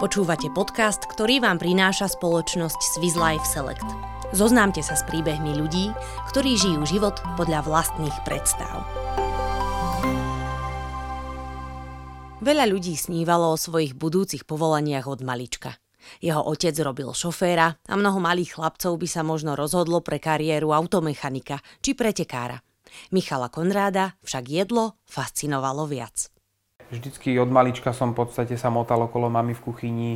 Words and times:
Počúvate 0.00 0.48
podcast, 0.48 1.04
ktorý 1.04 1.44
vám 1.44 1.60
prináša 1.60 2.08
spoločnosť 2.08 2.80
Swiss 2.96 3.20
Life 3.20 3.44
Select. 3.44 3.84
Zoznámte 4.32 4.80
sa 4.80 4.96
s 4.96 5.04
príbehmi 5.04 5.52
ľudí, 5.52 5.92
ktorí 6.32 6.56
žijú 6.56 6.88
život 6.88 7.20
podľa 7.36 7.60
vlastných 7.68 8.16
predstav. 8.24 8.80
Veľa 12.40 12.64
ľudí 12.64 12.96
snívalo 12.96 13.52
o 13.52 13.60
svojich 13.60 13.92
budúcich 13.92 14.48
povolaniach 14.48 15.04
od 15.04 15.20
malička. 15.20 15.76
Jeho 16.24 16.48
otec 16.48 16.72
robil 16.80 17.12
šoféra 17.12 17.76
a 17.84 17.92
mnoho 17.92 18.24
malých 18.24 18.56
chlapcov 18.56 18.96
by 18.96 19.04
sa 19.04 19.20
možno 19.20 19.52
rozhodlo 19.52 20.00
pre 20.00 20.16
kariéru 20.16 20.72
automechanika 20.72 21.60
či 21.84 21.92
pretekára. 21.92 22.56
Michala 23.12 23.52
Konráda 23.52 24.16
však 24.24 24.48
jedlo 24.48 24.96
fascinovalo 25.04 25.84
viac. 25.84 26.39
Vždycky 26.90 27.38
od 27.38 27.50
malička 27.50 27.94
som 27.94 28.12
v 28.12 28.26
podstate 28.26 28.58
sa 28.58 28.70
motal 28.70 29.06
okolo 29.06 29.30
mamy 29.30 29.54
v 29.54 29.64
kuchyni. 29.64 30.12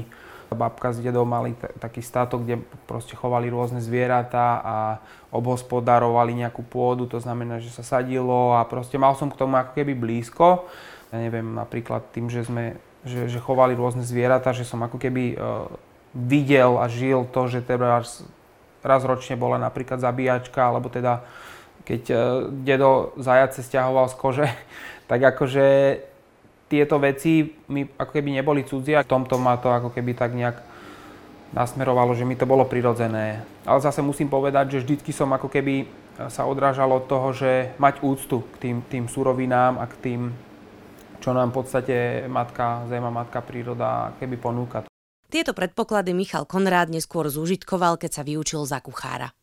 Babka 0.55 0.95
s 0.95 1.03
dedom 1.03 1.27
mali 1.27 1.57
t- 1.59 1.71
taký 1.83 1.99
státok, 1.99 2.47
kde 2.47 2.63
proste 2.87 3.19
chovali 3.19 3.51
rôzne 3.51 3.83
zvieratá 3.83 4.63
a 4.63 4.77
obhospodarovali 5.35 6.31
nejakú 6.37 6.63
pôdu, 6.63 7.11
to 7.11 7.19
znamená, 7.19 7.59
že 7.59 7.75
sa 7.75 7.83
sadilo 7.83 8.55
a 8.55 8.63
proste 8.63 8.95
mal 8.95 9.19
som 9.19 9.33
k 9.33 9.39
tomu 9.41 9.59
ako 9.59 9.75
keby 9.75 9.99
blízko. 9.99 10.69
Ja 11.11 11.19
neviem, 11.19 11.59
napríklad 11.59 12.07
tým, 12.15 12.31
že 12.31 12.47
sme 12.47 12.79
že, 13.05 13.29
že 13.29 13.39
chovali 13.39 13.77
rôzne 13.77 14.01
zvieratá, 14.01 14.57
že 14.57 14.65
som 14.65 14.81
ako 14.81 14.97
keby 14.97 15.37
uh, 15.37 15.69
videl 16.17 16.81
a 16.81 16.89
žil 16.89 17.29
to, 17.29 17.47
že 17.53 17.61
teda 17.61 18.01
raz, 18.01 18.25
raz 18.81 19.05
ročne 19.05 19.37
bola 19.37 19.61
napríklad 19.61 20.01
zabíjačka, 20.01 20.73
alebo 20.73 20.89
teda 20.89 21.21
keď 21.85 22.03
uh, 22.09 22.19
dedo 22.49 23.13
zajace 23.21 23.61
stiahoval 23.61 24.09
z 24.09 24.17
kože, 24.17 24.49
tak 25.11 25.21
akože 25.21 25.67
tieto 26.69 26.97
veci 26.99 27.45
mi 27.69 27.85
ako 27.85 28.11
keby 28.11 28.41
neboli 28.41 28.65
cudzie 28.65 29.01
v 29.05 29.11
tomto 29.11 29.37
ma 29.37 29.61
to 29.61 29.69
ako 29.69 29.93
keby 29.93 30.17
tak 30.17 30.33
nejak 30.33 30.57
nasmerovalo, 31.55 32.19
že 32.19 32.27
mi 32.27 32.35
to 32.35 32.51
bolo 32.51 32.67
prirodzené. 32.67 33.47
Ale 33.63 33.79
zase 33.79 34.03
musím 34.03 34.27
povedať, 34.27 34.75
že 34.75 34.83
vždycky 34.83 35.15
som 35.15 35.31
ako 35.31 35.47
keby 35.47 35.87
sa 36.31 36.47
odrážal 36.47 36.91
od 36.91 37.07
toho, 37.07 37.31
že 37.31 37.75
mať 37.79 38.03
úctu 38.03 38.43
k 38.55 38.55
tým, 38.59 38.77
tým 38.91 39.05
surovinám 39.07 39.79
a 39.79 39.87
k 39.87 39.95
tým, 40.03 40.21
čo 41.23 41.31
nám 41.31 41.55
v 41.55 41.57
podstate 41.63 41.97
matka, 42.27 42.87
zema, 42.91 43.11
matka 43.11 43.39
príroda 43.43 44.15
keby 44.19 44.37
ponúka. 44.39 44.87
Tieto 45.31 45.51
predpoklady 45.51 46.15
Michal 46.15 46.47
Konrád 46.47 46.91
neskôr 46.91 47.27
zúžitkoval, 47.27 47.99
keď 47.99 48.11
sa 48.11 48.23
vyučil 48.23 48.63
za 48.67 48.79
kuchára. 48.79 49.35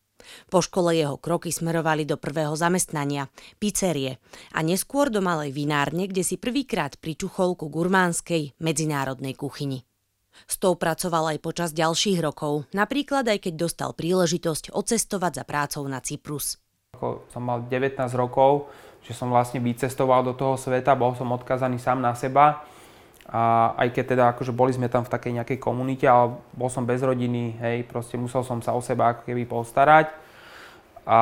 Po 0.48 0.64
škole 0.64 0.96
jeho 0.96 1.16
kroky 1.18 1.50
smerovali 1.50 2.06
do 2.08 2.18
prvého 2.18 2.52
zamestnania, 2.56 3.28
pizzerie 3.56 4.18
a 4.56 4.64
neskôr 4.64 5.12
do 5.12 5.20
malej 5.22 5.54
vinárne, 5.54 6.08
kde 6.10 6.24
si 6.26 6.36
prvýkrát 6.40 6.98
pričuchol 6.98 7.54
ku 7.54 7.70
gurmánskej 7.70 8.58
medzinárodnej 8.58 9.36
kuchyni. 9.38 9.84
S 10.48 10.56
tou 10.56 10.74
pracoval 10.74 11.36
aj 11.36 11.38
počas 11.44 11.70
ďalších 11.76 12.18
rokov, 12.24 12.66
napríklad 12.72 13.28
aj 13.28 13.48
keď 13.48 13.54
dostal 13.68 13.90
príležitosť 13.92 14.72
odcestovať 14.72 15.32
za 15.42 15.44
prácou 15.44 15.84
na 15.86 16.00
Cyprus. 16.00 16.56
Ako 16.96 17.28
som 17.30 17.44
mal 17.44 17.68
19 17.68 18.00
rokov, 18.16 18.72
že 19.04 19.12
som 19.12 19.28
vlastne 19.28 19.60
vycestoval 19.60 20.24
do 20.24 20.32
toho 20.32 20.56
sveta, 20.56 20.96
bol 20.96 21.12
som 21.18 21.28
odkazaný 21.34 21.76
sám 21.76 22.00
na 22.00 22.16
seba 22.16 22.64
a 23.32 23.72
aj 23.80 23.88
keď 23.96 24.04
teda 24.12 24.24
akože 24.36 24.52
boli 24.52 24.76
sme 24.76 24.92
tam 24.92 25.08
v 25.08 25.12
takej 25.16 25.32
nejakej 25.40 25.58
komunite, 25.58 26.04
ale 26.04 26.36
bol 26.52 26.68
som 26.68 26.84
bez 26.84 27.00
rodiny, 27.00 27.56
hej, 27.64 27.88
proste 27.88 28.20
musel 28.20 28.44
som 28.44 28.60
sa 28.60 28.76
o 28.76 28.84
seba 28.84 29.16
ako 29.16 29.24
keby 29.24 29.48
postarať. 29.48 30.12
A 31.08 31.20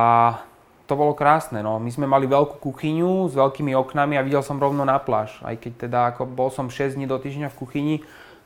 to 0.91 0.98
bolo 0.98 1.14
krásne, 1.14 1.62
no. 1.62 1.78
My 1.78 1.86
sme 1.94 2.11
mali 2.11 2.27
veľkú 2.27 2.58
kuchyňu 2.58 3.31
s 3.31 3.38
veľkými 3.38 3.78
oknami 3.78 4.19
a 4.19 4.27
videl 4.27 4.42
som 4.42 4.58
rovno 4.58 4.83
na 4.83 4.98
pláž. 4.98 5.38
Aj 5.47 5.55
keď 5.55 5.72
teda 5.86 5.98
ako 6.11 6.27
bol 6.27 6.50
som 6.50 6.66
6 6.66 6.98
dní 6.98 7.06
do 7.06 7.14
týždňa 7.14 7.47
v 7.55 7.58
kuchyni, 7.62 7.97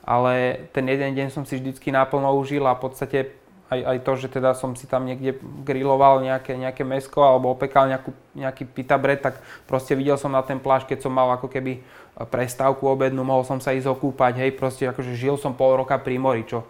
ale 0.04 0.68
ten 0.76 0.84
jeden 0.84 1.16
deň 1.16 1.32
som 1.32 1.48
si 1.48 1.56
vždycky 1.56 1.88
naplno 1.88 2.36
užil 2.36 2.68
a 2.68 2.76
v 2.76 2.84
podstate 2.84 3.32
aj, 3.72 3.80
aj 3.80 3.98
to, 4.04 4.12
že 4.20 4.28
teda 4.28 4.52
som 4.52 4.76
si 4.76 4.84
tam 4.84 5.08
niekde 5.08 5.40
griloval 5.64 6.20
nejaké, 6.20 6.52
nejaké 6.52 6.84
mesko 6.84 7.24
alebo 7.24 7.56
opekal 7.56 7.88
nejakú, 7.88 8.12
nejaký 8.36 8.68
pita 8.68 9.00
bread, 9.00 9.24
tak 9.24 9.40
proste 9.64 9.96
videl 9.96 10.20
som 10.20 10.28
na 10.28 10.44
ten 10.44 10.60
pláž, 10.60 10.84
keď 10.84 11.00
som 11.00 11.16
mal 11.16 11.32
ako 11.32 11.48
keby 11.48 11.80
prestávku 12.22 12.86
obednú, 12.86 13.26
mohol 13.26 13.42
som 13.42 13.58
sa 13.58 13.74
ísť 13.74 13.90
okúpať, 13.90 14.38
hej, 14.38 14.50
proste 14.54 14.86
akože 14.86 15.18
žil 15.18 15.34
som 15.34 15.58
pol 15.58 15.74
roka 15.74 15.98
pri 15.98 16.14
mori, 16.14 16.46
čo 16.46 16.62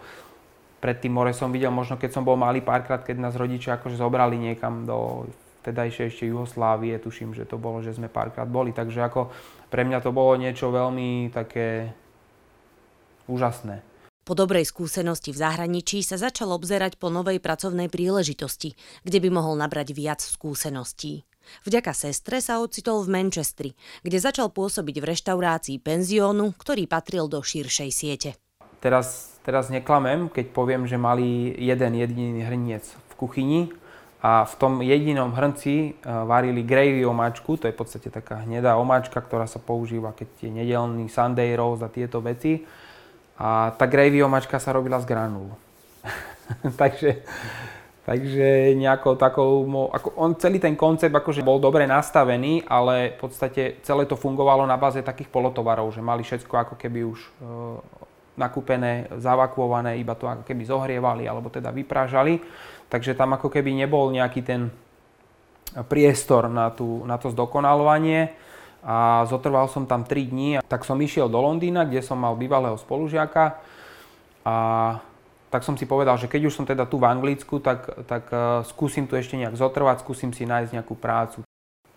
pred 0.81 0.97
tým 1.01 1.17
more 1.17 1.33
som 1.33 1.49
videl 1.49 1.73
možno 1.73 1.97
keď 1.97 2.13
som 2.13 2.21
bol 2.25 2.37
malý 2.37 2.61
párkrát, 2.61 3.01
keď 3.01 3.17
nás 3.17 3.33
rodičia 3.33 3.77
akože 3.77 3.97
zobrali 3.97 4.37
niekam 4.37 4.85
do 4.85 5.29
vtedajšej 5.65 6.05
ešte 6.13 6.29
Jugoslávie, 6.29 7.01
tuším, 7.01 7.33
že 7.33 7.49
to 7.49 7.57
bolo, 7.57 7.81
že 7.81 7.97
sme 7.97 8.05
párkrát 8.05 8.45
boli, 8.45 8.69
takže 8.69 9.01
ako 9.01 9.33
pre 9.73 9.81
mňa 9.81 9.97
to 10.05 10.13
bolo 10.13 10.37
niečo 10.37 10.69
veľmi 10.69 11.33
také 11.33 11.89
úžasné. 13.25 13.81
Po 14.25 14.33
dobrej 14.33 14.69
skúsenosti 14.69 15.33
v 15.33 15.41
zahraničí 15.41 16.01
sa 16.01 16.17
začal 16.17 16.53
obzerať 16.53 16.97
po 16.97 17.13
novej 17.13 17.37
pracovnej 17.41 17.89
príležitosti, 17.89 18.73
kde 19.05 19.21
by 19.21 19.29
mohol 19.29 19.57
nabrať 19.57 19.93
viac 19.93 20.21
skúseností. 20.21 21.25
Vďaka 21.63 21.91
sestre 21.95 22.41
sa 22.41 22.61
ocitol 22.61 23.05
v 23.05 23.11
Manchestri, 23.13 23.71
kde 24.01 24.17
začal 24.17 24.51
pôsobiť 24.51 24.95
v 25.01 25.09
reštaurácii 25.13 25.77
penziónu, 25.81 26.53
ktorý 26.57 26.85
patril 26.85 27.29
do 27.29 27.41
širšej 27.41 27.89
siete. 27.93 28.29
Teraz, 28.83 29.37
teraz 29.41 29.73
neklamem, 29.73 30.29
keď 30.29 30.53
poviem, 30.53 30.85
že 30.85 31.01
mali 31.01 31.53
jeden 31.57 31.97
jediný 31.97 32.45
hrniec 32.45 32.85
v 32.85 33.13
kuchyni 33.17 33.61
a 34.25 34.45
v 34.45 34.53
tom 34.57 34.81
jedinom 34.81 35.33
hrnci 35.33 35.73
e, 35.73 35.89
varili 36.05 36.65
gravy 36.65 37.05
omáčku, 37.05 37.61
to 37.61 37.69
je 37.69 37.73
v 37.73 37.79
podstate 37.81 38.09
taká 38.09 38.41
hnedá 38.41 38.73
omáčka, 38.77 39.21
ktorá 39.21 39.45
sa 39.45 39.61
používa, 39.61 40.17
keď 40.17 40.29
je 40.41 40.49
nedelný 40.49 41.09
Sunday 41.09 41.53
roast 41.53 41.85
a 41.85 41.93
tieto 41.93 42.21
veci. 42.25 42.65
A 43.37 43.69
tá 43.77 43.85
gravy 43.85 44.25
omáčka 44.25 44.57
sa 44.57 44.73
robila 44.73 44.97
z 44.97 45.05
granul. 45.05 45.53
Takže 46.81 47.21
Takže 48.05 48.77
nejakou 48.77 49.17
takou, 49.17 49.65
ako 49.89 50.13
on 50.13 50.37
celý 50.37 50.61
ten 50.61 50.77
koncept 50.77 51.09
akože 51.09 51.41
bol 51.41 51.57
dobre 51.57 51.89
nastavený, 51.89 52.61
ale 52.69 53.17
v 53.17 53.25
podstate 53.25 53.81
celé 53.81 54.05
to 54.05 54.13
fungovalo 54.13 54.61
na 54.69 54.77
báze 54.77 55.01
takých 55.01 55.33
polotovarov, 55.33 55.89
že 55.89 56.05
mali 56.05 56.21
všetko 56.21 56.53
ako 56.53 56.75
keby 56.77 57.01
už 57.01 57.17
e, 57.17 57.29
nakúpené, 58.37 59.09
zavakuované, 59.17 59.97
iba 59.97 60.13
to 60.13 60.29
ako 60.29 60.45
keby 60.45 60.69
zohrievali 60.69 61.25
alebo 61.25 61.49
teda 61.49 61.73
vyprážali. 61.73 62.45
Takže 62.93 63.17
tam 63.17 63.33
ako 63.33 63.49
keby 63.49 63.73
nebol 63.73 64.13
nejaký 64.13 64.45
ten 64.45 64.69
priestor 65.89 66.45
na, 66.45 66.69
tú, 66.69 67.01
na 67.09 67.17
to 67.17 67.33
zdokonalovanie 67.33 68.37
a 68.85 69.25
zotrval 69.25 69.65
som 69.65 69.89
tam 69.89 70.05
3 70.05 70.29
dní. 70.29 70.49
Tak 70.69 70.85
som 70.85 71.01
išiel 71.01 71.25
do 71.25 71.41
Londýna, 71.41 71.89
kde 71.89 72.05
som 72.05 72.21
mal 72.21 72.37
bývalého 72.37 72.77
spolužiaka 72.77 73.57
a 74.45 74.55
tak 75.55 75.63
som 75.63 75.79
si 75.79 75.87
povedal, 75.87 76.19
že 76.19 76.27
keď 76.27 76.51
už 76.51 76.55
som 76.59 76.67
teda 76.67 76.83
tu 76.83 76.99
v 76.99 77.07
Anglicku, 77.07 77.63
tak, 77.63 77.87
tak 78.03 78.27
uh, 78.27 78.59
skúsim 78.67 79.07
tu 79.07 79.15
ešte 79.15 79.39
nejak 79.39 79.55
zotrvať, 79.55 80.03
skúsim 80.03 80.35
si 80.35 80.43
nájsť 80.43 80.75
nejakú 80.75 80.99
prácu. 80.99 81.47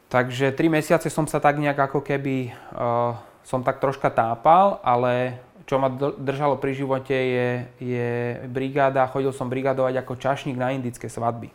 Takže 0.07 0.55
3 0.55 0.71
mesiace 0.71 1.11
som 1.11 1.27
sa 1.27 1.43
tak 1.43 1.59
nejak 1.59 1.91
ako 1.91 2.07
keby, 2.07 2.55
uh, 2.79 3.19
som 3.43 3.67
tak 3.67 3.83
troška 3.83 4.15
tápal, 4.15 4.79
ale 4.87 5.43
čo 5.67 5.83
ma 5.83 5.91
držalo 6.23 6.55
pri 6.63 6.71
živote 6.79 7.11
je, 7.11 7.49
je 7.83 8.11
brigáda, 8.47 9.11
chodil 9.11 9.35
som 9.35 9.51
brigadovať 9.51 10.07
ako 10.07 10.15
čašník 10.15 10.55
na 10.55 10.71
indické 10.71 11.11
svadby. 11.11 11.51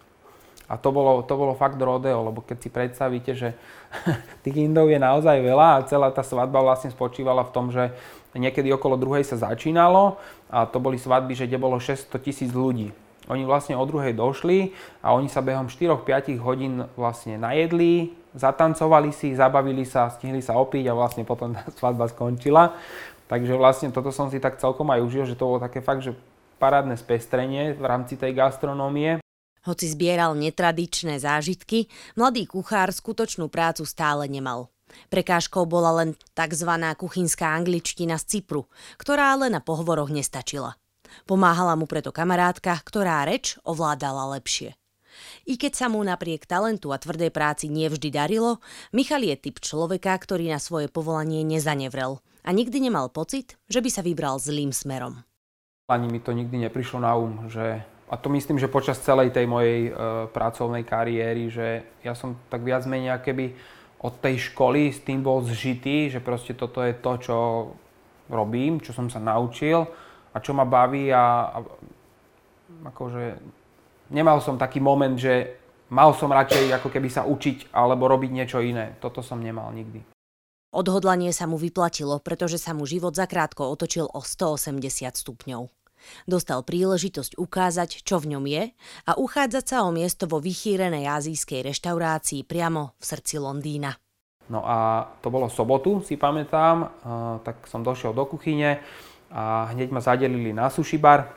A 0.74 0.82
to 0.82 0.90
bolo, 0.90 1.22
to 1.22 1.38
bolo 1.38 1.54
fakt 1.54 1.78
rodeo, 1.78 2.26
lebo 2.26 2.42
keď 2.42 2.58
si 2.58 2.70
predstavíte, 2.74 3.38
že 3.38 3.54
tých 4.44 4.66
Indov 4.66 4.90
je 4.90 4.98
naozaj 4.98 5.38
veľa 5.38 5.68
a 5.78 5.86
celá 5.86 6.10
tá 6.10 6.26
svadba 6.26 6.66
vlastne 6.66 6.90
spočívala 6.90 7.46
v 7.46 7.54
tom, 7.54 7.70
že 7.70 7.94
niekedy 8.34 8.74
okolo 8.74 8.98
druhej 8.98 9.22
sa 9.22 9.38
začínalo 9.38 10.18
a 10.50 10.66
to 10.66 10.82
boli 10.82 10.98
svadby, 10.98 11.38
že 11.38 11.46
kde 11.46 11.62
bolo 11.62 11.78
600 11.78 12.10
tisíc 12.18 12.50
ľudí. 12.50 12.90
Oni 13.30 13.46
vlastne 13.46 13.78
o 13.78 13.86
druhej 13.86 14.18
došli 14.18 14.74
a 15.00 15.14
oni 15.14 15.30
sa 15.30 15.46
behom 15.46 15.70
4-5 15.70 16.42
hodín 16.42 16.84
vlastne 16.98 17.38
najedli, 17.38 18.12
zatancovali 18.36 19.14
si, 19.16 19.32
zabavili 19.32 19.86
sa, 19.88 20.12
stihli 20.12 20.42
sa 20.44 20.58
opiť 20.60 20.90
a 20.90 20.98
vlastne 20.98 21.24
potom 21.24 21.54
tá 21.56 21.64
svadba 21.78 22.10
skončila. 22.10 22.76
Takže 23.32 23.56
vlastne 23.56 23.96
toto 23.96 24.12
som 24.12 24.28
si 24.28 24.44
tak 24.44 24.60
celkom 24.60 24.92
aj 24.92 25.00
užil, 25.06 25.24
že 25.24 25.40
to 25.40 25.48
bolo 25.48 25.64
také 25.64 25.80
fakt, 25.80 26.04
že 26.04 26.18
parádne 26.60 27.00
spestrenie 27.00 27.72
v 27.80 27.86
rámci 27.88 28.20
tej 28.20 28.36
gastronómie. 28.36 29.23
Hoci 29.64 29.88
zbieral 29.88 30.36
netradičné 30.36 31.24
zážitky, 31.24 31.88
mladý 32.20 32.44
kuchár 32.48 32.92
skutočnú 32.92 33.48
prácu 33.48 33.88
stále 33.88 34.28
nemal. 34.28 34.68
Prekážkou 35.10 35.66
bola 35.66 36.04
len 36.04 36.20
tzv. 36.36 36.72
kuchynská 37.00 37.56
angličtina 37.56 38.20
z 38.20 38.38
Cypru, 38.38 38.68
ktorá 39.00 39.34
ale 39.40 39.48
na 39.48 39.64
pohovoroch 39.64 40.12
nestačila. 40.12 40.76
Pomáhala 41.24 41.80
mu 41.80 41.88
preto 41.88 42.12
kamarátka, 42.12 42.76
ktorá 42.84 43.24
reč 43.24 43.58
ovládala 43.64 44.36
lepšie. 44.38 44.76
I 45.46 45.62
keď 45.62 45.74
sa 45.78 45.88
mu 45.94 46.02
napriek 46.02 46.50
talentu 46.50 46.90
a 46.90 46.98
tvrdej 46.98 47.30
práci 47.30 47.70
nevždy 47.70 48.10
darilo, 48.10 48.58
Michal 48.90 49.22
je 49.22 49.38
typ 49.38 49.62
človeka, 49.62 50.18
ktorý 50.18 50.50
na 50.50 50.58
svoje 50.58 50.90
povolanie 50.90 51.46
nezanevrel 51.46 52.18
a 52.44 52.50
nikdy 52.50 52.90
nemal 52.90 53.14
pocit, 53.14 53.56
že 53.70 53.80
by 53.80 53.90
sa 53.94 54.02
vybral 54.02 54.42
zlým 54.42 54.74
smerom. 54.74 55.22
Ani 55.86 56.10
mi 56.10 56.18
to 56.18 56.34
nikdy 56.34 56.58
neprišlo 56.58 56.98
na 57.04 57.14
um, 57.14 57.46
že 57.46 57.86
a 58.14 58.18
to 58.22 58.30
myslím, 58.30 58.62
že 58.62 58.70
počas 58.70 59.02
celej 59.02 59.34
tej 59.34 59.50
mojej 59.50 59.90
e, 59.90 59.92
pracovnej 60.30 60.86
kariéry, 60.86 61.50
že 61.50 61.82
ja 62.06 62.14
som 62.14 62.38
tak 62.46 62.62
viac 62.62 62.86
menej 62.86 63.18
keby 63.26 63.58
od 64.06 64.14
tej 64.22 64.54
školy 64.54 64.94
s 64.94 65.02
tým 65.02 65.26
bol 65.26 65.42
zžitý, 65.42 66.14
že 66.14 66.22
proste 66.22 66.54
toto 66.54 66.86
je 66.86 66.94
to, 66.94 67.12
čo 67.18 67.38
robím, 68.30 68.78
čo 68.78 68.94
som 68.94 69.10
sa 69.10 69.18
naučil 69.18 69.90
a 70.30 70.38
čo 70.38 70.54
ma 70.54 70.62
baví 70.62 71.10
a, 71.10 71.58
a 71.58 71.58
akože 72.94 73.42
nemal 74.14 74.38
som 74.46 74.62
taký 74.62 74.78
moment, 74.78 75.18
že 75.18 75.58
mal 75.90 76.14
som 76.14 76.30
radšej 76.30 76.70
ako 76.70 76.94
keby 76.94 77.10
sa 77.10 77.26
učiť 77.26 77.74
alebo 77.74 78.06
robiť 78.06 78.30
niečo 78.30 78.62
iné. 78.62 78.94
Toto 79.02 79.26
som 79.26 79.42
nemal 79.42 79.74
nikdy. 79.74 80.06
Odhodlanie 80.74 81.34
sa 81.34 81.50
mu 81.50 81.58
vyplatilo, 81.58 82.22
pretože 82.22 82.62
sa 82.62 82.78
mu 82.78 82.86
život 82.86 83.14
zakrátko 83.18 83.70
otočil 83.74 84.06
o 84.10 84.22
180 84.22 84.82
stupňov. 85.18 85.83
Dostal 86.26 86.64
príležitosť 86.66 87.40
ukázať, 87.40 88.04
čo 88.04 88.20
v 88.20 88.36
ňom 88.36 88.46
je 88.48 88.64
a 89.08 89.12
uchádzať 89.18 89.66
sa 89.66 89.78
o 89.86 89.94
miesto 89.94 90.26
vo 90.30 90.40
vychýrenej 90.40 91.08
azijskej 91.08 91.64
reštaurácii 91.68 92.48
priamo 92.48 92.96
v 93.00 93.04
srdci 93.04 93.36
Londýna. 93.40 93.96
No 94.52 94.60
a 94.68 95.08
to 95.24 95.32
bolo 95.32 95.48
sobotu, 95.48 96.04
si 96.04 96.20
pamätám, 96.20 96.92
tak 97.48 97.64
som 97.72 97.80
došiel 97.80 98.12
do 98.12 98.28
kuchyne 98.28 98.84
a 99.32 99.72
hneď 99.72 99.88
ma 99.90 100.04
zadelili 100.04 100.52
na 100.52 100.68
sushi 100.68 101.00
bar 101.00 101.32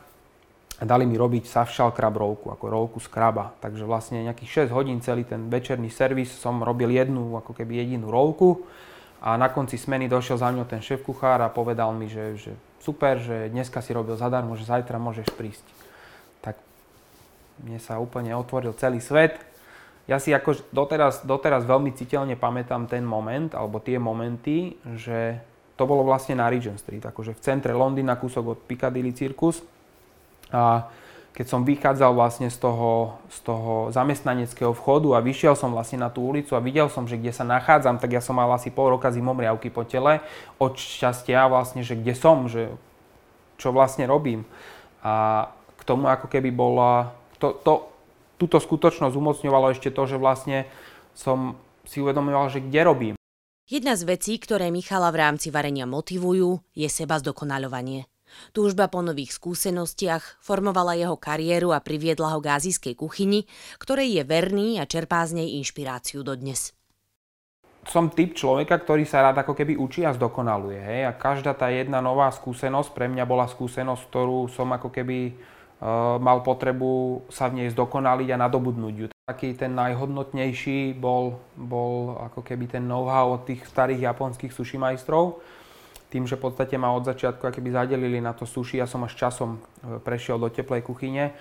a 0.77 0.85
dali 0.85 1.09
mi 1.09 1.17
robiť 1.17 1.49
savšal 1.49 1.95
krab 1.97 2.19
rolku, 2.19 2.53
ako 2.53 2.65
rolku 2.69 2.99
z 3.01 3.09
kraba. 3.09 3.55
Takže 3.63 3.87
vlastne 3.89 4.27
nejakých 4.27 4.69
6 4.69 4.77
hodín 4.77 4.99
celý 5.01 5.25
ten 5.25 5.49
večerný 5.49 5.89
servis 5.89 6.35
som 6.35 6.61
robil 6.61 6.93
jednu, 6.93 7.39
ako 7.39 7.57
keby 7.57 7.81
jedinú 7.87 8.11
rolku 8.11 8.67
a 9.21 9.35
na 9.41 9.49
konci 9.49 9.81
smeny 9.81 10.07
došiel 10.07 10.37
za 10.37 10.53
mňou 10.53 10.69
ten 10.69 10.85
šéf 10.85 11.01
kuchár 11.03 11.41
a 11.41 11.53
povedal 11.53 11.93
mi, 11.97 12.07
že, 12.07 12.37
že 12.37 12.53
super, 12.85 13.19
že 13.19 13.49
dneska 13.51 13.81
si 13.81 13.91
robil 13.97 14.15
zadarmo, 14.15 14.55
že 14.55 14.69
zajtra 14.69 15.01
môžeš 15.01 15.33
prísť. 15.35 15.67
Tak 16.45 16.55
mne 17.65 17.81
sa 17.81 17.97
úplne 17.99 18.37
otvoril 18.37 18.77
celý 18.77 19.01
svet. 19.01 19.41
Ja 20.07 20.23
si 20.23 20.31
ako 20.31 20.71
doteraz, 20.71 21.27
doteraz 21.27 21.67
veľmi 21.67 21.91
citeľne 21.97 22.39
pamätám 22.39 22.87
ten 22.87 23.03
moment, 23.03 23.51
alebo 23.59 23.83
tie 23.83 23.99
momenty, 23.99 24.79
že 24.95 25.43
to 25.75 25.85
bolo 25.85 26.07
vlastne 26.07 26.39
na 26.39 26.47
Regent 26.47 26.79
Street, 26.79 27.03
akože 27.03 27.35
v 27.37 27.43
centre 27.43 27.75
Londýna, 27.75 28.17
kúsok 28.17 28.45
od 28.55 28.59
Piccadilly 28.65 29.11
Circus. 29.13 29.61
A 30.55 30.87
keď 31.37 31.47
som 31.53 31.69
vychádzal 31.69 32.17
vlastne 32.17 32.49
z 32.49 32.57
toho, 32.57 33.21
z 33.29 33.45
toho 33.45 33.93
zamestnaneckého 33.93 34.73
vchodu 34.73 35.21
a 35.21 35.21
vyšiel 35.21 35.53
som 35.53 35.69
vlastne 35.69 36.01
na 36.01 36.09
tú 36.09 36.25
ulicu 36.25 36.57
a 36.57 36.65
videl 36.65 36.89
som, 36.89 37.05
že 37.05 37.21
kde 37.21 37.29
sa 37.29 37.45
nachádzam, 37.45 38.01
tak 38.01 38.17
ja 38.17 38.25
som 38.25 38.41
mal 38.41 38.49
asi 38.57 38.73
pol 38.73 38.97
roka 38.97 39.13
zimomriavky 39.13 39.69
po 39.69 39.85
tele 39.85 40.25
od 40.57 40.81
šťastia 40.81 41.45
vlastne, 41.53 41.85
že 41.85 41.93
kde 41.93 42.17
som, 42.17 42.49
že 42.49 42.73
čo 43.61 43.69
vlastne 43.69 44.09
robím. 44.09 44.49
A 45.05 45.45
k 45.77 45.83
tomu 45.85 46.09
ako 46.09 46.25
keby 46.25 46.49
bola, 46.49 47.13
to, 47.37 47.53
to, 47.61 47.85
túto 48.41 48.57
skutočnosť 48.57 49.13
umocňovalo 49.13 49.77
ešte 49.77 49.93
to, 49.93 50.09
že 50.09 50.17
vlastne 50.17 50.65
som 51.13 51.61
si 51.85 52.01
uvedomoval, 52.01 52.49
že 52.49 52.65
kde 52.65 52.81
robím. 52.81 53.15
Jedna 53.69 53.93
z 53.93 54.09
vecí, 54.09 54.41
ktoré 54.41 54.73
Michala 54.73 55.13
v 55.13 55.21
rámci 55.21 55.53
varenia 55.53 55.85
motivujú, 55.85 56.65
je 56.73 56.89
seba 56.89 57.21
zdokonaľovanie. 57.21 58.09
Túžba 58.53 58.91
po 58.91 59.03
nových 59.03 59.35
skúsenostiach 59.37 60.43
formovala 60.43 60.99
jeho 60.99 61.17
kariéru 61.19 61.73
a 61.73 61.81
priviedla 61.81 62.35
ho 62.35 62.39
k 62.43 62.53
azijskej 62.59 62.95
kuchyni, 62.99 63.45
ktorej 63.79 64.21
je 64.21 64.23
verný 64.27 64.69
a 64.79 64.85
čerpá 64.85 65.25
z 65.25 65.43
nej 65.43 65.59
inšpiráciu 65.61 66.27
dodnes. 66.27 66.77
Som 67.87 68.11
typ 68.11 68.35
človeka, 68.35 68.83
ktorý 68.83 69.07
sa 69.07 69.23
rád 69.23 69.47
ako 69.47 69.55
keby 69.55 69.79
učí 69.79 70.03
a 70.03 70.11
zdokonaluje. 70.11 70.83
Hej? 70.83 71.01
A 71.07 71.13
každá 71.15 71.55
tá 71.55 71.71
jedna 71.71 72.03
nová 72.03 72.27
skúsenosť 72.35 72.91
pre 72.91 73.07
mňa 73.07 73.23
bola 73.23 73.47
skúsenosť, 73.47 74.03
ktorú 74.11 74.51
som 74.51 74.67
ako 74.75 74.91
keby 74.91 75.39
uh, 75.79 76.19
mal 76.19 76.43
potrebu 76.43 77.23
sa 77.31 77.47
v 77.47 77.63
nej 77.63 77.69
zdokonaliť 77.71 78.29
a 78.35 78.43
nadobudnúť 78.43 78.95
ju. 78.99 79.07
Taký 79.27 79.55
ten 79.55 79.79
najhodnotnejší 79.79 80.99
bol, 80.99 81.39
bol 81.55 82.19
ako 82.27 82.43
keby 82.43 82.67
ten 82.67 82.91
know-how 82.91 83.39
od 83.39 83.47
tých 83.47 83.63
starých 83.71 84.11
japonských 84.11 84.51
sushi 84.51 84.83
majstrov, 84.83 85.39
tým, 86.09 86.25
že 86.25 86.39
v 86.39 86.49
podstate 86.49 86.79
ma 86.79 86.95
od 86.95 87.05
začiatku 87.07 87.43
keby 87.43 87.75
zadelili 87.75 88.23
na 88.23 88.33
to 88.33 88.47
sushi, 88.47 88.79
ja 88.79 88.87
som 88.87 89.03
až 89.03 89.19
časom 89.19 89.59
e, 89.59 89.99
prešiel 89.99 90.39
do 90.39 90.47
teplej 90.47 90.87
kuchyne. 90.87 91.35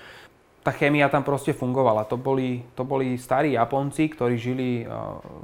Tá 0.66 0.74
chémia 0.74 1.06
tam 1.14 1.22
proste 1.22 1.54
fungovala. 1.54 2.10
To 2.10 2.18
boli, 2.18 2.66
to 2.74 2.82
boli 2.82 3.22
starí 3.22 3.54
Japonci, 3.54 4.10
ktorí 4.10 4.36
žili 4.42 4.82
e, 4.82 4.86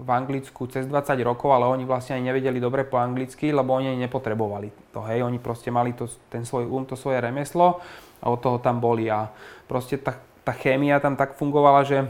v 0.01 0.09
Anglicku 0.09 0.65
cez 0.73 0.89
20 0.89 1.13
rokov, 1.21 1.53
ale 1.53 1.69
oni 1.69 1.85
vlastne 1.85 2.17
ani 2.17 2.33
nevedeli 2.33 2.57
dobre 2.57 2.81
po 2.81 2.97
anglicky, 2.97 3.53
lebo 3.53 3.77
oni 3.77 3.93
nepotrebovali 4.01 4.89
to. 4.89 5.05
Hej. 5.05 5.21
Oni 5.21 5.37
proste 5.37 5.69
mali 5.69 5.93
to, 5.93 6.09
ten 6.33 6.41
svoj 6.41 6.65
um, 6.65 6.83
to 6.89 6.97
svoje 6.97 7.21
remeslo 7.21 7.77
a 8.21 8.25
od 8.29 8.41
toho 8.41 8.57
tam 8.57 8.81
boli. 8.81 9.05
A 9.13 9.29
proste 9.69 10.01
tá, 10.01 10.17
tá 10.41 10.57
chémia 10.57 10.97
tam 10.97 11.13
tak 11.13 11.37
fungovala, 11.37 11.85
že 11.85 12.09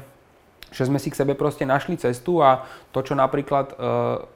že 0.71 0.87
sme 0.87 1.03
si 1.03 1.11
k 1.11 1.19
sebe 1.19 1.35
proste 1.35 1.67
našli 1.67 1.99
cestu 1.99 2.39
a 2.39 2.63
to, 2.95 3.03
čo 3.03 3.11
napríklad 3.11 3.75
e, 3.75 3.85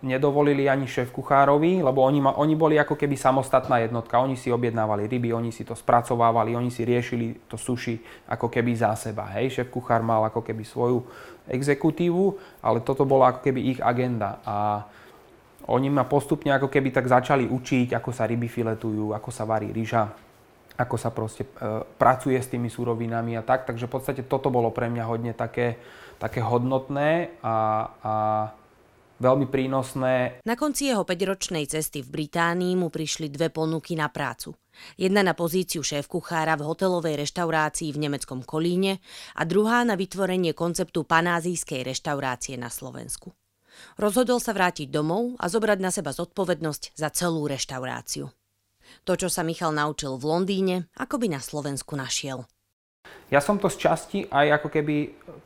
nedovolili 0.04 0.68
ani 0.68 0.84
šéf 0.84 1.16
kuchárovi, 1.16 1.80
lebo 1.80 2.04
oni, 2.04 2.20
ma, 2.20 2.36
oni 2.36 2.60
boli 2.60 2.76
ako 2.76 3.00
keby 3.00 3.16
samostatná 3.16 3.80
jednotka, 3.88 4.20
oni 4.20 4.36
si 4.36 4.52
objednávali 4.52 5.08
ryby, 5.08 5.32
oni 5.32 5.56
si 5.56 5.64
to 5.64 5.72
spracovávali, 5.72 6.52
oni 6.52 6.68
si 6.68 6.84
riešili 6.84 7.48
to 7.48 7.56
suši 7.56 8.28
ako 8.28 8.52
keby 8.52 8.76
za 8.76 8.92
seba. 9.00 9.32
Hej, 9.40 9.64
šéf 9.64 9.72
kuchár 9.72 10.04
mal 10.04 10.28
ako 10.28 10.44
keby 10.44 10.68
svoju 10.68 11.08
exekutívu, 11.48 12.36
ale 12.60 12.84
toto 12.84 13.08
bola 13.08 13.32
ako 13.32 13.40
keby 13.40 13.72
ich 13.72 13.80
agenda 13.80 14.44
a 14.44 14.84
oni 15.66 15.90
ma 15.90 16.06
postupne 16.06 16.54
ako 16.54 16.70
keby 16.70 16.94
tak 16.94 17.10
začali 17.10 17.50
učiť, 17.50 17.96
ako 17.98 18.12
sa 18.14 18.30
ryby 18.30 18.46
filetujú, 18.46 19.16
ako 19.16 19.30
sa 19.34 19.48
varí 19.50 19.74
ryža, 19.74 20.14
ako 20.78 20.96
sa 21.00 21.10
proste 21.10 21.48
e, 21.48 21.82
pracuje 21.98 22.38
s 22.38 22.52
tými 22.52 22.70
súrovinami 22.70 23.34
a 23.34 23.42
tak. 23.42 23.66
Takže 23.66 23.90
v 23.90 23.94
podstate 23.98 24.22
toto 24.28 24.54
bolo 24.54 24.70
pre 24.70 24.92
mňa 24.92 25.04
hodne 25.10 25.34
také, 25.34 25.82
také 26.20 26.42
hodnotné 26.42 27.40
a, 27.44 27.56
a 28.02 28.14
veľmi 29.20 29.48
prínosné. 29.48 30.44
Na 30.44 30.56
konci 30.60 30.92
jeho 30.92 31.08
5-ročnej 31.08 31.66
cesty 31.72 32.04
v 32.04 32.12
Británii 32.12 32.76
mu 32.76 32.92
prišli 32.92 33.32
dve 33.32 33.48
ponuky 33.52 33.96
na 33.96 34.12
prácu. 34.12 34.56
Jedna 35.00 35.24
na 35.24 35.32
pozíciu 35.32 35.80
šéf-kuchára 35.80 36.60
v 36.60 36.68
hotelovej 36.68 37.16
reštaurácii 37.24 37.96
v 37.96 38.02
nemeckom 38.08 38.44
Kolíne 38.44 39.00
a 39.40 39.48
druhá 39.48 39.88
na 39.88 39.96
vytvorenie 39.96 40.52
konceptu 40.52 41.08
panázijskej 41.08 41.88
reštaurácie 41.88 42.60
na 42.60 42.68
Slovensku. 42.68 43.32
Rozhodol 44.00 44.40
sa 44.40 44.56
vrátiť 44.56 44.88
domov 44.88 45.36
a 45.40 45.52
zobrať 45.52 45.80
na 45.80 45.92
seba 45.92 46.16
zodpovednosť 46.16 46.96
za 46.96 47.12
celú 47.12 47.48
reštauráciu. 47.48 48.32
To, 49.04 49.14
čo 49.18 49.28
sa 49.28 49.44
Michal 49.44 49.76
naučil 49.76 50.16
v 50.16 50.28
Londýne, 50.28 50.76
ako 50.96 51.20
by 51.20 51.28
na 51.36 51.42
Slovensku 51.44 51.98
našiel. 51.98 52.48
Ja 53.34 53.42
som 53.42 53.58
to 53.58 53.68
z 53.68 53.90
časti 53.90 54.20
aj 54.30 54.62
ako 54.62 54.70
keby 54.70 54.96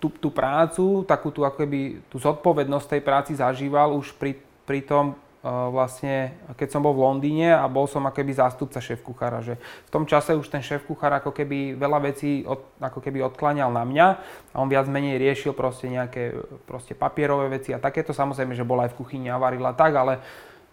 tú, 0.04 0.12
tú 0.12 0.30
prácu, 0.30 1.08
takú 1.08 1.32
tú, 1.32 1.48
ako 1.48 1.64
keby, 1.64 2.04
tú 2.12 2.20
zodpovednosť 2.20 2.88
tej 2.98 3.02
práci 3.04 3.32
zažíval 3.40 3.96
už 3.96 4.12
pri, 4.20 4.36
pri 4.68 4.84
tom, 4.84 5.16
uh, 5.16 5.72
vlastne, 5.72 6.36
keď 6.60 6.76
som 6.76 6.84
bol 6.84 6.92
v 6.92 7.08
Londýne 7.08 7.56
a 7.56 7.64
bol 7.72 7.88
som 7.88 8.04
ako 8.04 8.20
keby 8.20 8.36
zástupca 8.36 8.84
šéf-kuchára, 8.84 9.40
že 9.40 9.56
v 9.88 9.90
tom 9.96 10.04
čase 10.04 10.36
už 10.36 10.52
ten 10.52 10.60
šéf-kuchár 10.60 11.24
ako 11.24 11.32
keby 11.32 11.80
veľa 11.80 12.00
vecí 12.04 12.44
od, 12.44 12.68
ako 12.84 13.00
keby 13.00 13.24
odkláňal 13.32 13.72
na 13.72 13.88
mňa 13.88 14.08
a 14.52 14.56
on 14.60 14.68
viac 14.68 14.92
menej 14.92 15.16
riešil 15.16 15.56
proste 15.56 15.88
nejaké 15.88 16.36
proste 16.68 16.92
papierové 16.92 17.48
veci 17.60 17.72
a 17.72 17.80
takéto, 17.80 18.12
samozrejme, 18.12 18.60
že 18.60 18.68
bol 18.68 18.84
aj 18.84 18.92
v 18.92 19.00
kuchyni 19.00 19.32
a 19.32 19.40
varil 19.40 19.64
a 19.64 19.72
tak, 19.72 19.96
ale 19.96 20.20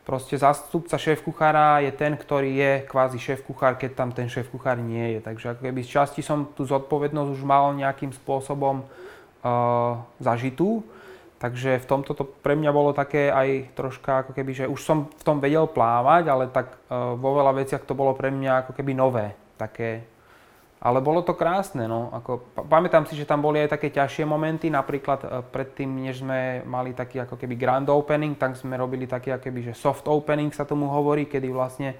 Proste 0.06 0.38
zástupca 0.38 0.94
šéf-kuchára 0.94 1.82
je 1.82 1.90
ten, 1.90 2.14
ktorý 2.14 2.54
je 2.54 2.72
kvázi 2.86 3.18
šéf-kuchár, 3.18 3.74
keď 3.74 3.90
tam 3.98 4.14
ten 4.14 4.30
šéf-kuchár 4.30 4.78
nie 4.78 5.18
je. 5.18 5.20
Takže 5.20 5.58
ako 5.58 5.66
keby 5.66 5.82
z 5.82 5.98
časti 5.98 6.22
som 6.22 6.46
tú 6.54 6.62
zodpovednosť 6.62 7.34
už 7.34 7.42
mal 7.42 7.74
nejakým 7.74 8.14
spôsobom 8.14 8.86
uh, 8.86 9.98
zažitú. 10.22 10.86
Takže 11.42 11.82
v 11.82 11.86
tomto 11.90 12.14
to 12.14 12.22
pre 12.22 12.54
mňa 12.54 12.70
bolo 12.70 12.94
také 12.94 13.34
aj 13.34 13.74
troška 13.74 14.22
ako 14.22 14.32
keby, 14.38 14.50
že 14.54 14.64
už 14.70 14.78
som 14.78 15.10
v 15.10 15.22
tom 15.26 15.42
vedel 15.42 15.66
plávať, 15.66 16.30
ale 16.30 16.54
tak 16.54 16.78
uh, 16.86 17.18
vo 17.18 17.42
veľa 17.42 17.58
veciach 17.66 17.82
to 17.82 17.98
bolo 17.98 18.14
pre 18.14 18.30
mňa 18.30 18.62
ako 18.62 18.78
keby 18.78 18.94
nové. 18.94 19.34
Také 19.58 20.06
ale 20.76 21.00
bolo 21.00 21.24
to 21.24 21.32
krásne, 21.32 21.88
no. 21.88 22.12
Ako, 22.12 22.52
pamätám 22.68 23.08
si, 23.08 23.16
že 23.16 23.24
tam 23.24 23.40
boli 23.40 23.64
aj 23.64 23.80
také 23.80 23.88
ťažšie 23.88 24.28
momenty, 24.28 24.68
napríklad 24.68 25.20
e, 25.24 25.28
predtým, 25.48 25.88
než 25.88 26.20
sme 26.20 26.60
mali 26.68 26.92
taký 26.92 27.24
ako 27.24 27.40
keby 27.40 27.56
grand 27.56 27.88
opening, 27.88 28.36
tak 28.36 28.60
sme 28.60 28.76
robili 28.76 29.08
taký 29.08 29.32
ako 29.32 29.42
keby, 29.48 29.72
že 29.72 29.74
soft 29.74 30.04
opening 30.04 30.52
sa 30.52 30.68
tomu 30.68 30.92
hovorí, 30.92 31.24
kedy 31.24 31.48
vlastne 31.48 31.96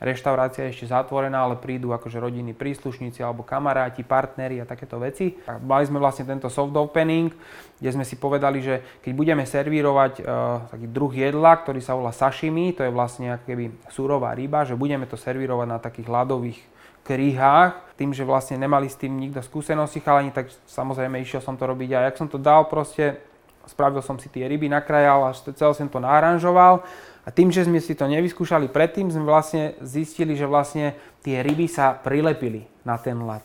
reštaurácia 0.00 0.64
je 0.64 0.72
ešte 0.72 0.86
zatvorená, 0.94 1.44
ale 1.44 1.60
prídu 1.60 1.92
akože 1.92 2.16
rodinní 2.16 2.56
príslušníci 2.56 3.20
alebo 3.20 3.44
kamaráti, 3.44 4.00
partneri 4.00 4.62
a 4.62 4.64
takéto 4.64 4.96
veci. 4.96 5.36
A 5.44 5.60
mali 5.60 5.84
sme 5.84 6.00
vlastne 6.00 6.24
tento 6.24 6.48
soft 6.48 6.72
opening, 6.72 7.28
kde 7.76 7.90
sme 7.92 8.08
si 8.08 8.16
povedali, 8.16 8.64
že 8.64 8.80
keď 9.04 9.12
budeme 9.12 9.44
servírovať 9.44 10.24
uh, 10.24 10.24
taký 10.72 10.86
druh 10.88 11.12
jedla, 11.12 11.52
ktorý 11.52 11.84
sa 11.84 11.92
volá 11.92 12.16
sashimi, 12.16 12.72
to 12.72 12.80
je 12.88 12.88
vlastne 12.88 13.36
ako 13.36 13.44
keby 13.44 13.64
súrová 13.92 14.32
ryba, 14.32 14.64
že 14.64 14.72
budeme 14.72 15.04
to 15.04 15.20
servírovať 15.20 15.68
na 15.68 15.76
takých 15.76 16.08
ľadových 16.08 16.79
kríhách, 17.04 17.96
tým, 18.00 18.16
že 18.16 18.24
vlastne 18.24 18.56
nemali 18.56 18.88
s 18.88 18.96
tým 18.96 19.12
nikto 19.12 19.44
skúsenosti 19.44 20.00
chalani, 20.00 20.32
tak 20.32 20.48
samozrejme 20.64 21.20
išiel 21.20 21.44
som 21.44 21.56
to 21.56 21.68
robiť 21.68 21.90
a 21.92 22.04
jak 22.08 22.16
som 22.16 22.28
to 22.32 22.40
dal 22.40 22.64
proste, 22.64 23.20
spravil 23.68 24.00
som 24.00 24.16
si 24.16 24.32
tie 24.32 24.48
ryby, 24.48 24.72
nakrajal 24.72 25.28
a 25.28 25.36
celé 25.36 25.72
som 25.76 25.88
to 25.88 26.00
naranžoval 26.00 26.80
a 27.20 27.28
tým, 27.28 27.52
že 27.52 27.68
sme 27.68 27.76
si 27.78 27.92
to 27.92 28.08
nevyskúšali 28.08 28.72
predtým, 28.72 29.12
sme 29.12 29.28
vlastne 29.28 29.76
zistili, 29.84 30.32
že 30.32 30.48
vlastne 30.48 30.96
tie 31.20 31.44
ryby 31.44 31.68
sa 31.68 31.92
prilepili 31.92 32.64
na 32.88 32.96
ten 32.96 33.20
lat. 33.20 33.44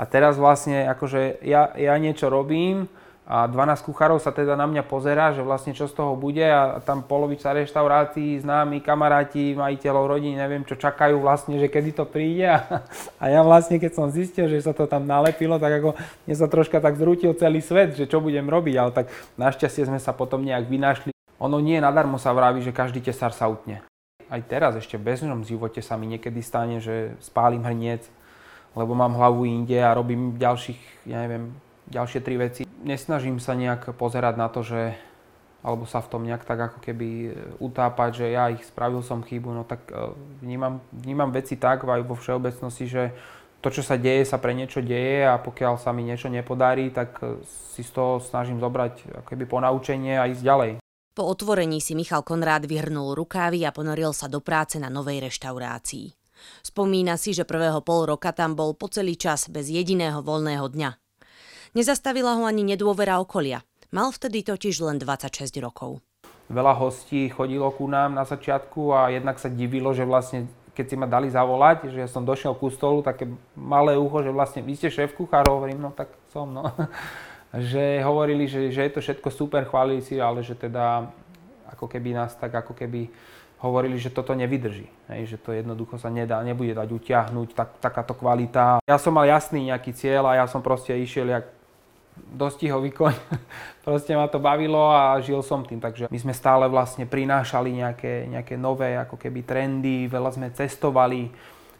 A 0.00 0.08
teraz 0.08 0.40
vlastne 0.40 0.88
akože 0.88 1.44
ja, 1.44 1.76
ja 1.76 1.92
niečo 2.00 2.32
robím, 2.32 2.88
a 3.30 3.46
12 3.46 3.86
kuchárov 3.86 4.18
sa 4.18 4.34
teda 4.34 4.58
na 4.58 4.66
mňa 4.66 4.82
pozerá, 4.90 5.30
že 5.30 5.38
vlastne 5.46 5.70
čo 5.70 5.86
z 5.86 5.94
toho 5.94 6.18
bude 6.18 6.42
a 6.42 6.82
tam 6.82 7.06
polovica 7.06 7.54
reštaurácií, 7.54 8.42
známi, 8.42 8.82
kamaráti, 8.82 9.54
majiteľov 9.54 10.18
rodín, 10.18 10.34
neviem 10.34 10.66
čo, 10.66 10.74
čakajú 10.74 11.22
vlastne, 11.22 11.54
že 11.62 11.70
kedy 11.70 11.94
to 11.94 12.10
príde 12.10 12.50
a, 12.50 12.82
a 13.22 13.30
ja 13.30 13.46
vlastne 13.46 13.78
keď 13.78 13.94
som 13.94 14.10
zistil, 14.10 14.50
že 14.50 14.66
sa 14.66 14.74
to 14.74 14.90
tam 14.90 15.06
nalepilo, 15.06 15.62
tak 15.62 15.78
ako 15.78 15.94
mne 16.26 16.34
sa 16.34 16.50
troška 16.50 16.82
tak 16.82 16.98
zrútil 16.98 17.30
celý 17.38 17.62
svet, 17.62 17.94
že 17.94 18.10
čo 18.10 18.18
budem 18.18 18.50
robiť, 18.50 18.74
ale 18.74 18.90
tak 18.90 19.06
našťastie 19.38 19.86
sme 19.86 20.02
sa 20.02 20.10
potom 20.10 20.42
nejak 20.42 20.66
vynašli. 20.66 21.14
Ono 21.38 21.62
nie 21.62 21.78
nadarmo 21.78 22.18
sa 22.18 22.34
vraví, 22.34 22.66
že 22.66 22.74
každý 22.74 22.98
tesár 22.98 23.30
sa 23.30 23.46
utne. 23.46 23.86
Aj 24.26 24.42
teraz 24.42 24.74
ešte 24.74 24.98
v 24.98 25.06
bežnom 25.06 25.46
živote 25.46 25.78
sa 25.86 25.94
mi 25.94 26.10
niekedy 26.10 26.42
stane, 26.42 26.82
že 26.82 27.14
spálim 27.22 27.62
hrniec, 27.62 28.10
lebo 28.74 28.90
mám 28.98 29.14
hlavu 29.14 29.46
inde 29.46 29.78
a 29.78 29.94
robím 29.94 30.34
ďalších, 30.34 31.06
ja 31.06 31.22
neviem, 31.22 31.54
ďalšie 31.90 32.20
tri 32.22 32.38
veci. 32.38 32.62
Nesnažím 32.86 33.42
sa 33.42 33.58
nejak 33.58 33.92
pozerať 33.98 34.34
na 34.38 34.48
to, 34.48 34.64
že 34.64 34.96
alebo 35.60 35.84
sa 35.84 36.00
v 36.00 36.08
tom 36.08 36.24
nejak 36.24 36.48
tak 36.48 36.56
ako 36.72 36.78
keby 36.80 37.08
e, 37.08 37.30
utápať, 37.60 38.24
že 38.24 38.26
ja 38.32 38.48
ich 38.48 38.64
spravil 38.64 39.04
som 39.04 39.20
chybu, 39.20 39.52
no 39.52 39.62
tak 39.68 39.92
e, 39.92 40.16
vnímam, 40.40 40.80
vnímam 40.88 41.28
veci 41.28 41.60
tak 41.60 41.84
aj 41.84 42.00
vo 42.00 42.16
všeobecnosti, 42.16 42.88
že 42.88 43.12
to, 43.60 43.68
čo 43.68 43.84
sa 43.84 44.00
deje, 44.00 44.24
sa 44.24 44.40
pre 44.40 44.56
niečo 44.56 44.80
deje 44.80 45.28
a 45.28 45.36
pokiaľ 45.36 45.76
sa 45.76 45.92
mi 45.92 46.08
niečo 46.08 46.32
nepodarí, 46.32 46.88
tak 46.88 47.20
e, 47.20 47.44
si 47.44 47.84
z 47.84 47.92
toho 47.92 48.24
snažím 48.24 48.56
zobrať 48.56 49.24
keby 49.28 49.44
ponaučenie 49.44 50.16
a 50.16 50.32
ísť 50.32 50.40
ďalej. 50.40 50.72
Po 51.12 51.28
otvorení 51.28 51.84
si 51.84 51.92
Michal 51.92 52.24
Konrád 52.24 52.64
vyhrnul 52.64 53.12
rukávy 53.12 53.68
a 53.68 53.74
ponoril 53.76 54.16
sa 54.16 54.32
do 54.32 54.40
práce 54.40 54.80
na 54.80 54.88
novej 54.88 55.20
reštaurácii. 55.28 56.16
Spomína 56.64 57.20
si, 57.20 57.36
že 57.36 57.44
prvého 57.44 57.84
pol 57.84 58.08
roka 58.08 58.32
tam 58.32 58.56
bol 58.56 58.72
po 58.72 58.88
celý 58.88 59.20
čas 59.20 59.52
bez 59.52 59.68
jediného 59.68 60.24
voľného 60.24 60.64
dňa. 60.72 60.90
Nezastavila 61.70 62.34
ho 62.34 62.50
ani 62.50 62.66
nedôvera 62.66 63.22
okolia. 63.22 63.62
Mal 63.94 64.10
vtedy 64.10 64.42
totiž 64.42 64.82
len 64.82 64.98
26 64.98 65.54
rokov. 65.62 66.02
Veľa 66.50 66.74
hostí 66.74 67.30
chodilo 67.30 67.70
ku 67.70 67.86
nám 67.86 68.10
na 68.10 68.26
začiatku 68.26 68.90
a 68.90 69.14
jednak 69.14 69.38
sa 69.38 69.46
divilo, 69.46 69.94
že 69.94 70.02
vlastne 70.02 70.50
keď 70.74 70.86
si 70.90 70.96
ma 70.98 71.06
dali 71.06 71.30
zavolať, 71.30 71.94
že 71.94 72.02
ja 72.02 72.10
som 72.10 72.26
došiel 72.26 72.58
ku 72.58 72.74
stolu, 72.74 73.06
také 73.06 73.30
malé 73.54 73.94
ucho, 73.94 74.18
že 74.26 74.34
vlastne 74.34 74.66
vy 74.66 74.74
ste 74.74 74.90
šéf 74.90 75.14
kuchár, 75.14 75.46
hovorím, 75.46 75.78
no 75.78 75.94
tak 75.94 76.10
som, 76.34 76.50
no. 76.50 76.66
že 77.70 78.02
hovorili, 78.02 78.50
že, 78.50 78.74
že 78.74 78.90
je 78.90 78.92
to 78.98 79.00
všetko 79.02 79.30
super, 79.30 79.62
chválili 79.62 80.02
si, 80.02 80.18
ale 80.18 80.42
že 80.42 80.58
teda 80.58 81.06
ako 81.70 81.86
keby 81.86 82.18
nás 82.18 82.34
tak 82.34 82.50
ako 82.50 82.74
keby 82.74 83.06
hovorili, 83.62 83.94
že 83.94 84.10
toto 84.10 84.34
nevydrží. 84.34 84.90
Hej, 85.06 85.22
že 85.30 85.36
to 85.38 85.54
jednoducho 85.54 86.02
sa 86.02 86.10
nedá, 86.10 86.42
nebude 86.42 86.74
dať 86.74 86.88
utiahnuť, 86.90 87.48
tak, 87.54 87.70
takáto 87.78 88.18
kvalita. 88.18 88.82
Ja 88.90 88.98
som 88.98 89.14
mal 89.14 89.30
jasný 89.30 89.70
nejaký 89.70 89.94
cieľ 89.94 90.34
a 90.34 90.42
ja 90.42 90.50
som 90.50 90.64
proste 90.64 90.98
išiel 90.98 91.30
jak 91.30 91.59
dostihový 92.28 92.92
koň. 92.92 93.14
Proste 93.86 94.12
ma 94.12 94.28
to 94.28 94.36
bavilo 94.36 94.92
a 94.92 95.16
žil 95.24 95.40
som 95.40 95.64
tým. 95.64 95.80
Takže 95.80 96.12
my 96.12 96.18
sme 96.20 96.34
stále 96.36 96.68
vlastne 96.68 97.08
prinášali 97.08 97.80
nejaké, 97.80 98.28
nejaké 98.28 98.54
nové 98.60 98.96
ako 98.96 99.16
keby 99.16 99.44
trendy, 99.44 100.06
veľa 100.06 100.36
sme 100.36 100.48
cestovali, 100.52 101.32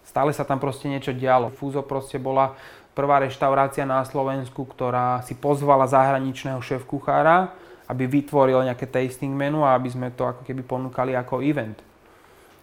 stále 0.05 0.33
sa 0.33 0.49
tam 0.49 0.57
proste 0.57 0.89
niečo 0.89 1.13
dialo. 1.13 1.53
Fúzo 1.53 1.85
proste 1.85 2.17
bola 2.17 2.57
prvá 2.97 3.23
reštaurácia 3.23 3.87
na 3.87 4.03
Slovensku, 4.03 4.67
ktorá 4.67 5.23
si 5.23 5.39
pozvala 5.39 5.87
zahraničného 5.87 6.59
šéf-kuchára, 6.59 7.55
aby 7.87 8.07
vytvoril 8.07 8.67
nejaké 8.67 8.87
tasting 8.87 9.35
menu 9.35 9.63
a 9.63 9.75
aby 9.75 9.91
sme 9.91 10.09
to 10.15 10.27
ako 10.27 10.43
keby 10.47 10.63
ponúkali 10.63 11.15
ako 11.15 11.43
event. 11.43 11.79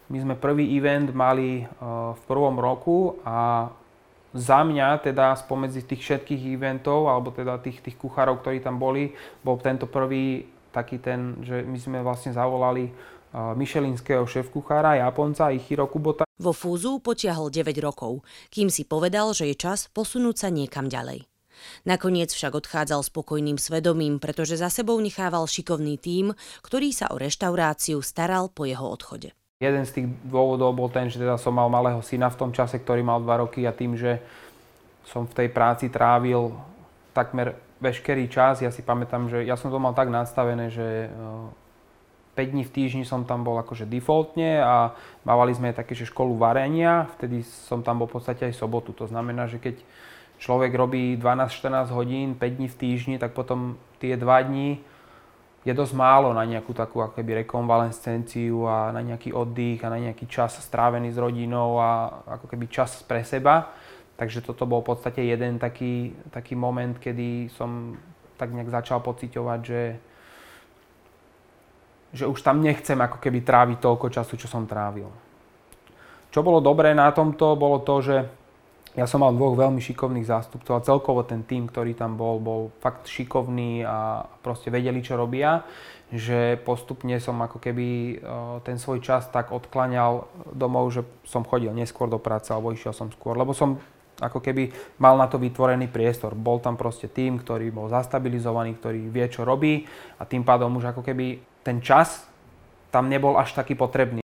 My 0.08 0.24
sme 0.24 0.40
prvý 0.40 0.72
event 0.80 1.12
mali 1.12 1.64
eh, 1.64 1.68
v 2.16 2.22
prvom 2.28 2.56
roku 2.56 3.20
a 3.28 3.68
za 4.36 4.64
mňa 4.64 5.04
teda 5.04 5.36
spomedzi 5.40 5.88
tých 5.88 6.04
všetkých 6.04 6.60
eventov, 6.60 7.08
alebo 7.08 7.32
teda 7.32 7.60
tých, 7.64 7.80
tých 7.80 7.96
kuchárov, 7.96 8.44
ktorí 8.44 8.60
tam 8.60 8.80
boli, 8.82 9.16
bol 9.44 9.60
tento 9.60 9.88
prvý 9.88 10.48
taký 10.72 11.00
ten, 11.00 11.42
že 11.42 11.64
my 11.64 11.78
sme 11.80 11.98
vlastne 12.04 12.36
zavolali 12.36 12.92
Michelinského 13.34 14.24
šéf-kuchára 14.24 14.98
Japonca 14.98 15.52
Ichiro 15.52 15.88
Kubota. 15.90 16.24
Vo 16.38 16.54
Fúzu 16.54 17.02
potiahol 17.02 17.50
9 17.50 17.74
rokov, 17.82 18.24
kým 18.54 18.70
si 18.70 18.86
povedal, 18.86 19.34
že 19.34 19.50
je 19.52 19.56
čas 19.58 19.90
posunúť 19.92 20.48
sa 20.48 20.50
niekam 20.54 20.88
ďalej. 20.88 21.26
Nakoniec 21.90 22.30
však 22.30 22.54
odchádzal 22.54 23.02
spokojným 23.02 23.58
svedomím, 23.58 24.22
pretože 24.22 24.62
za 24.62 24.70
sebou 24.70 25.02
nechával 25.02 25.50
šikovný 25.50 25.98
tím, 25.98 26.38
ktorý 26.62 26.94
sa 26.94 27.10
o 27.10 27.18
reštauráciu 27.18 28.06
staral 28.06 28.54
po 28.54 28.70
jeho 28.70 28.86
odchode. 28.86 29.34
Jeden 29.58 29.90
z 29.90 29.92
tých 29.98 30.08
dôvodov 30.22 30.70
bol 30.78 30.86
ten, 30.86 31.10
že 31.10 31.18
teda 31.18 31.34
som 31.42 31.50
mal 31.50 31.66
malého 31.66 31.98
syna 32.06 32.30
v 32.30 32.38
tom 32.38 32.54
čase, 32.54 32.78
ktorý 32.78 33.02
mal 33.02 33.18
2 33.26 33.42
roky 33.42 33.66
a 33.66 33.74
tým, 33.74 33.98
že 33.98 34.22
som 35.02 35.26
v 35.26 35.34
tej 35.34 35.50
práci 35.50 35.90
trávil 35.90 36.54
takmer 37.10 37.58
veškerý 37.82 38.30
čas. 38.30 38.62
Ja 38.62 38.70
si 38.70 38.86
pamätám, 38.86 39.34
že 39.34 39.42
ja 39.42 39.58
som 39.58 39.74
to 39.74 39.82
mal 39.82 39.98
tak 39.98 40.14
nastavené, 40.14 40.70
že 40.70 41.10
5 41.10 42.38
eh, 42.38 42.50
dní 42.54 42.70
v 42.70 42.74
týždni 42.78 43.02
som 43.02 43.26
tam 43.26 43.42
bol 43.42 43.58
akože 43.58 43.90
defaultne 43.90 44.62
a 44.62 44.94
mávali 45.26 45.58
sme 45.58 45.74
také, 45.74 45.98
že 45.98 46.06
školu 46.06 46.38
varenia, 46.38 47.10
vtedy 47.18 47.42
som 47.42 47.82
tam 47.82 47.98
bol 47.98 48.06
v 48.06 48.22
podstate 48.22 48.46
aj 48.46 48.62
sobotu. 48.62 48.94
To 48.94 49.10
znamená, 49.10 49.50
že 49.50 49.58
keď 49.58 49.82
človek 50.38 50.70
robí 50.70 51.18
12-14 51.18 51.98
hodín, 51.98 52.38
5 52.38 52.46
dní 52.62 52.70
v 52.70 52.78
týždni, 52.78 53.16
tak 53.18 53.34
potom 53.34 53.82
tie 53.98 54.22
2 54.22 54.22
dní 54.22 54.86
je 55.66 55.74
dosť 55.74 55.94
málo 55.98 56.32
na 56.32 56.46
nejakú 56.46 56.72
takú 56.72 57.04
akoby 57.04 57.44
rekonvalescenciu 57.44 58.64
a 58.70 58.94
na 58.96 59.02
nejaký 59.04 59.36
oddych 59.36 59.84
a 59.84 59.92
na 59.92 60.00
nejaký 60.00 60.30
čas 60.30 60.56
strávený 60.62 61.12
s 61.12 61.18
rodinou 61.20 61.82
a 61.82 62.22
ako 62.40 62.46
keby 62.48 62.72
čas 62.72 63.04
pre 63.04 63.26
seba. 63.26 63.74
Takže 64.18 64.42
toto 64.42 64.66
bol 64.66 64.82
v 64.82 64.96
podstate 64.96 65.22
jeden 65.22 65.62
taký, 65.62 66.16
taký 66.34 66.58
moment, 66.58 66.98
kedy 66.98 67.54
som 67.54 68.00
tak 68.38 68.54
nejak 68.54 68.70
začal 68.70 69.02
pociťovať, 69.02 69.60
že, 69.62 69.84
že 72.14 72.26
už 72.26 72.40
tam 72.42 72.62
nechcem 72.62 72.98
ako 72.98 73.18
keby 73.22 73.42
tráviť 73.46 73.78
toľko 73.78 74.08
času, 74.14 74.34
čo 74.38 74.50
som 74.50 74.66
trávil. 74.66 75.10
Čo 76.34 76.46
bolo 76.46 76.62
dobré 76.62 76.94
na 76.94 77.10
tomto, 77.14 77.58
bolo 77.58 77.82
to, 77.82 78.02
že 78.02 78.16
ja 78.98 79.06
som 79.06 79.22
mal 79.22 79.30
dvoch 79.30 79.54
veľmi 79.54 79.77
šikovných 79.77 80.25
zástupcov 80.25 80.74
a 80.74 80.82
celkovo 80.82 81.22
ten 81.22 81.46
tým, 81.46 81.70
ktorý 81.70 81.94
tam 81.94 82.18
bol, 82.18 82.42
bol 82.42 82.74
fakt 82.82 83.06
šikovný 83.06 83.86
a 83.86 84.25
proste 84.42 84.74
vedeli, 84.74 85.06
čo 85.06 85.13
robia, 85.13 85.62
že 86.10 86.58
postupne 86.66 87.13
som 87.22 87.38
ako 87.38 87.62
keby 87.62 87.88
e, 87.88 88.13
ten 88.66 88.82
svoj 88.82 89.06
čas 89.06 89.30
tak 89.30 89.54
odkláňal 89.54 90.25
domov, 90.50 90.89
že 90.89 91.06
som 91.30 91.46
chodil 91.46 91.70
neskôr 91.77 92.10
do 92.10 92.18
práce 92.18 92.50
alebo 92.50 92.74
išiel 92.74 92.89
som 92.89 93.13
skôr, 93.13 93.38
lebo 93.38 93.54
som 93.54 93.77
ako 94.18 94.42
keby 94.42 94.74
mal 94.98 95.13
na 95.13 95.30
to 95.30 95.38
vytvorený 95.38 95.94
priestor. 95.94 96.34
Bol 96.34 96.58
tam 96.58 96.74
proste 96.74 97.06
tým, 97.06 97.38
ktorý 97.38 97.70
bol 97.70 97.94
zastabilizovaný, 97.94 98.82
ktorý 98.82 99.13
vie, 99.13 99.25
čo 99.30 99.46
robí 99.46 99.86
a 100.18 100.25
tým 100.25 100.42
pádom 100.42 100.74
už 100.74 100.89
ako 100.98 101.06
keby 101.06 101.38
ten 101.62 101.86
čas 101.86 102.25
tam 102.89 103.13
nebol 103.13 103.38
až 103.38 103.54
taký 103.54 103.77
potrebný. 103.77 104.27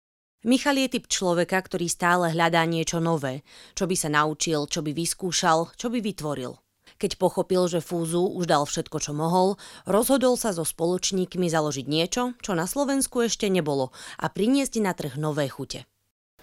Michal 0.43 0.75
je 0.75 0.99
typ 0.99 1.07
človeka, 1.07 1.55
ktorý 1.55 1.87
stále 1.87 2.35
hľadá 2.35 2.67
niečo 2.67 2.99
nové, 2.99 3.47
čo 3.79 3.87
by 3.87 3.95
sa 3.95 4.11
naučil, 4.11 4.67
čo 4.67 4.83
by 4.83 4.91
vyskúšal, 4.91 5.71
čo 5.79 5.87
by 5.87 6.03
vytvoril. 6.03 6.59
Keď 6.99 7.15
pochopil, 7.15 7.63
že 7.71 7.79
Fúzu 7.79 8.27
už 8.27 8.51
dal 8.51 8.67
všetko, 8.67 8.99
čo 8.99 9.15
mohol, 9.15 9.55
rozhodol 9.87 10.35
sa 10.35 10.51
so 10.51 10.67
spoločníkmi 10.67 11.47
založiť 11.47 11.87
niečo, 11.87 12.35
čo 12.43 12.59
na 12.59 12.67
Slovensku 12.67 13.23
ešte 13.23 13.47
nebolo 13.47 13.95
a 14.19 14.27
priniesť 14.27 14.83
na 14.83 14.91
trh 14.91 15.15
nové 15.15 15.47
chute. 15.47 15.87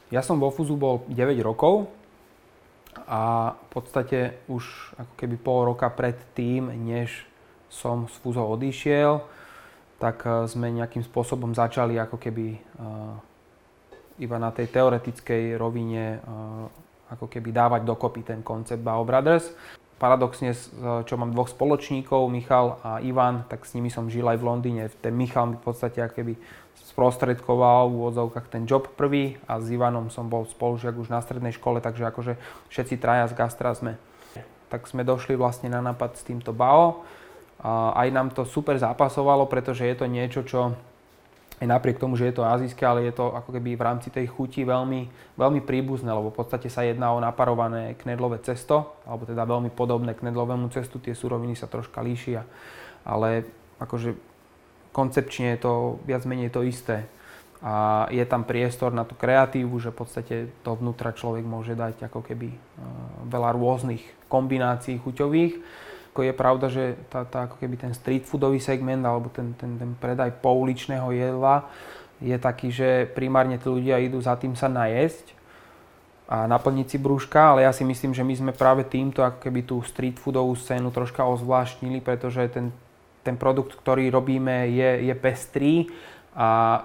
Ja 0.08 0.24
som 0.24 0.40
vo 0.40 0.48
Fúzu 0.48 0.80
bol 0.80 1.04
9 1.12 1.36
rokov 1.44 1.92
a 3.04 3.52
v 3.52 3.68
podstate 3.68 4.40
už 4.48 4.96
ako 4.96 5.12
keby 5.20 5.36
pol 5.36 5.76
roka 5.76 5.92
pred 5.92 6.16
tým, 6.32 6.72
než 6.72 7.28
som 7.68 8.08
z 8.08 8.16
Fúzov 8.24 8.56
odišiel, 8.56 9.20
tak 10.00 10.24
eh, 10.24 10.48
sme 10.48 10.72
nejakým 10.72 11.04
spôsobom 11.04 11.52
začali 11.52 12.00
ako 12.00 12.16
keby 12.16 12.56
uh, 12.80 13.28
iba 14.20 14.36
na 14.36 14.52
tej 14.52 14.68
teoretickej 14.68 15.56
rovine 15.56 16.20
eh, 16.20 16.88
ako 17.10 17.26
keby 17.26 17.50
dávať 17.50 17.82
dokopy 17.82 18.22
ten 18.22 18.40
koncept 18.46 18.78
Bao 18.84 19.02
Brothers. 19.02 19.50
Paradoxne, 20.00 20.56
čo 21.04 21.14
mám 21.20 21.28
dvoch 21.28 21.52
spoločníkov, 21.52 22.24
Michal 22.32 22.80
a 22.80 23.04
Ivan, 23.04 23.44
tak 23.52 23.68
s 23.68 23.76
nimi 23.76 23.92
som 23.92 24.08
žil 24.08 24.24
aj 24.24 24.40
v 24.40 24.46
Londýne. 24.48 24.88
Ten 24.88 25.12
Michal 25.12 25.52
mi 25.52 25.60
v 25.60 25.64
podstate 25.68 26.00
keby 26.00 26.40
sprostredkoval 26.88 27.92
v 27.92 27.96
úvodzovkách 28.00 28.48
ten 28.48 28.64
job 28.64 28.88
prvý 28.96 29.36
a 29.44 29.60
s 29.60 29.68
Ivanom 29.68 30.08
som 30.08 30.24
bol 30.32 30.48
spolužiak 30.48 30.96
už 30.96 31.12
na 31.12 31.20
strednej 31.20 31.52
škole, 31.52 31.84
takže 31.84 32.08
akože 32.08 32.40
všetci 32.72 32.96
traja 32.96 33.28
z 33.28 33.36
Gastra 33.36 33.76
sme. 33.76 34.00
Tak 34.72 34.88
sme 34.88 35.04
došli 35.04 35.36
vlastne 35.36 35.68
na 35.68 35.84
nápad 35.84 36.16
s 36.16 36.24
týmto 36.24 36.56
BAO. 36.56 37.04
Aj 37.92 38.08
nám 38.08 38.32
to 38.32 38.48
super 38.48 38.80
zápasovalo, 38.80 39.44
pretože 39.52 39.84
je 39.84 39.96
to 40.00 40.08
niečo, 40.08 40.40
čo 40.48 40.72
aj 41.60 41.66
napriek 41.68 42.00
tomu, 42.00 42.16
že 42.16 42.32
je 42.32 42.40
to 42.40 42.48
azijské, 42.48 42.88
ale 42.88 43.04
je 43.04 43.12
to 43.12 43.36
ako 43.36 43.52
keby 43.52 43.76
v 43.76 43.84
rámci 43.84 44.08
tej 44.08 44.32
chuti 44.32 44.64
veľmi, 44.64 45.12
veľmi 45.36 45.60
príbuzné, 45.60 46.08
lebo 46.08 46.32
v 46.32 46.38
podstate 46.40 46.72
sa 46.72 46.80
jedná 46.88 47.12
o 47.12 47.20
naparované 47.20 48.00
knedlové 48.00 48.40
cesto, 48.40 48.96
alebo 49.04 49.28
teda 49.28 49.44
veľmi 49.44 49.68
podobné 49.68 50.16
knedlovému 50.16 50.72
cestu, 50.72 50.96
tie 50.96 51.12
suroviny 51.12 51.52
sa 51.52 51.68
troška 51.68 52.00
líšia, 52.00 52.48
ale 53.04 53.44
akože 53.76 54.16
koncepčne 54.96 55.52
je 55.54 55.58
to 55.60 55.72
viac 56.08 56.24
menej 56.24 56.48
to 56.48 56.64
isté. 56.64 57.04
A 57.60 58.08
je 58.08 58.24
tam 58.24 58.48
priestor 58.48 58.88
na 58.88 59.04
tú 59.04 59.12
kreatívu, 59.12 59.76
že 59.84 59.92
v 59.92 60.00
podstate 60.00 60.34
to 60.64 60.80
vnútra 60.80 61.12
človek 61.12 61.44
môže 61.44 61.76
dať 61.76 62.08
ako 62.08 62.24
keby 62.24 62.56
veľa 63.28 63.52
rôznych 63.52 64.00
kombinácií 64.32 64.96
chuťových 64.96 65.60
Ako 66.10 66.26
je 66.26 66.34
pravda, 66.34 66.66
že 66.66 66.98
tá, 67.06 67.22
tá, 67.22 67.46
ako 67.46 67.62
keby 67.62 67.78
ten 67.78 67.92
street 67.94 68.26
foodový 68.26 68.58
segment 68.58 69.06
alebo 69.06 69.30
ten, 69.30 69.54
ten, 69.54 69.78
ten 69.78 69.94
predaj 69.94 70.42
pouličného 70.42 71.14
jedla 71.14 71.70
je 72.20 72.36
taký, 72.36 72.68
že 72.68 73.08
primárne 73.16 73.56
tí 73.56 73.66
ľudia 73.70 73.96
idú 74.02 74.20
za 74.20 74.36
tým 74.36 74.52
sa 74.52 74.68
najesť 74.68 75.32
a 76.30 76.46
naplniť 76.46 76.86
si 76.86 76.98
brúška, 77.00 77.54
ale 77.54 77.66
ja 77.66 77.72
si 77.74 77.82
myslím, 77.82 78.14
že 78.14 78.22
my 78.22 78.34
sme 78.38 78.52
práve 78.54 78.86
týmto 78.86 79.26
ako 79.26 79.38
keby 79.42 79.66
tú 79.66 79.82
street 79.82 80.20
foodovú 80.20 80.54
scénu 80.54 80.94
troška 80.94 81.26
ozvláštnili, 81.26 81.98
pretože 81.98 82.46
ten, 82.54 82.70
ten 83.26 83.34
produkt, 83.34 83.74
ktorý 83.74 84.14
robíme, 84.14 84.70
je, 84.70 85.10
je 85.10 85.14
pestrý 85.18 85.90
a 86.34 86.82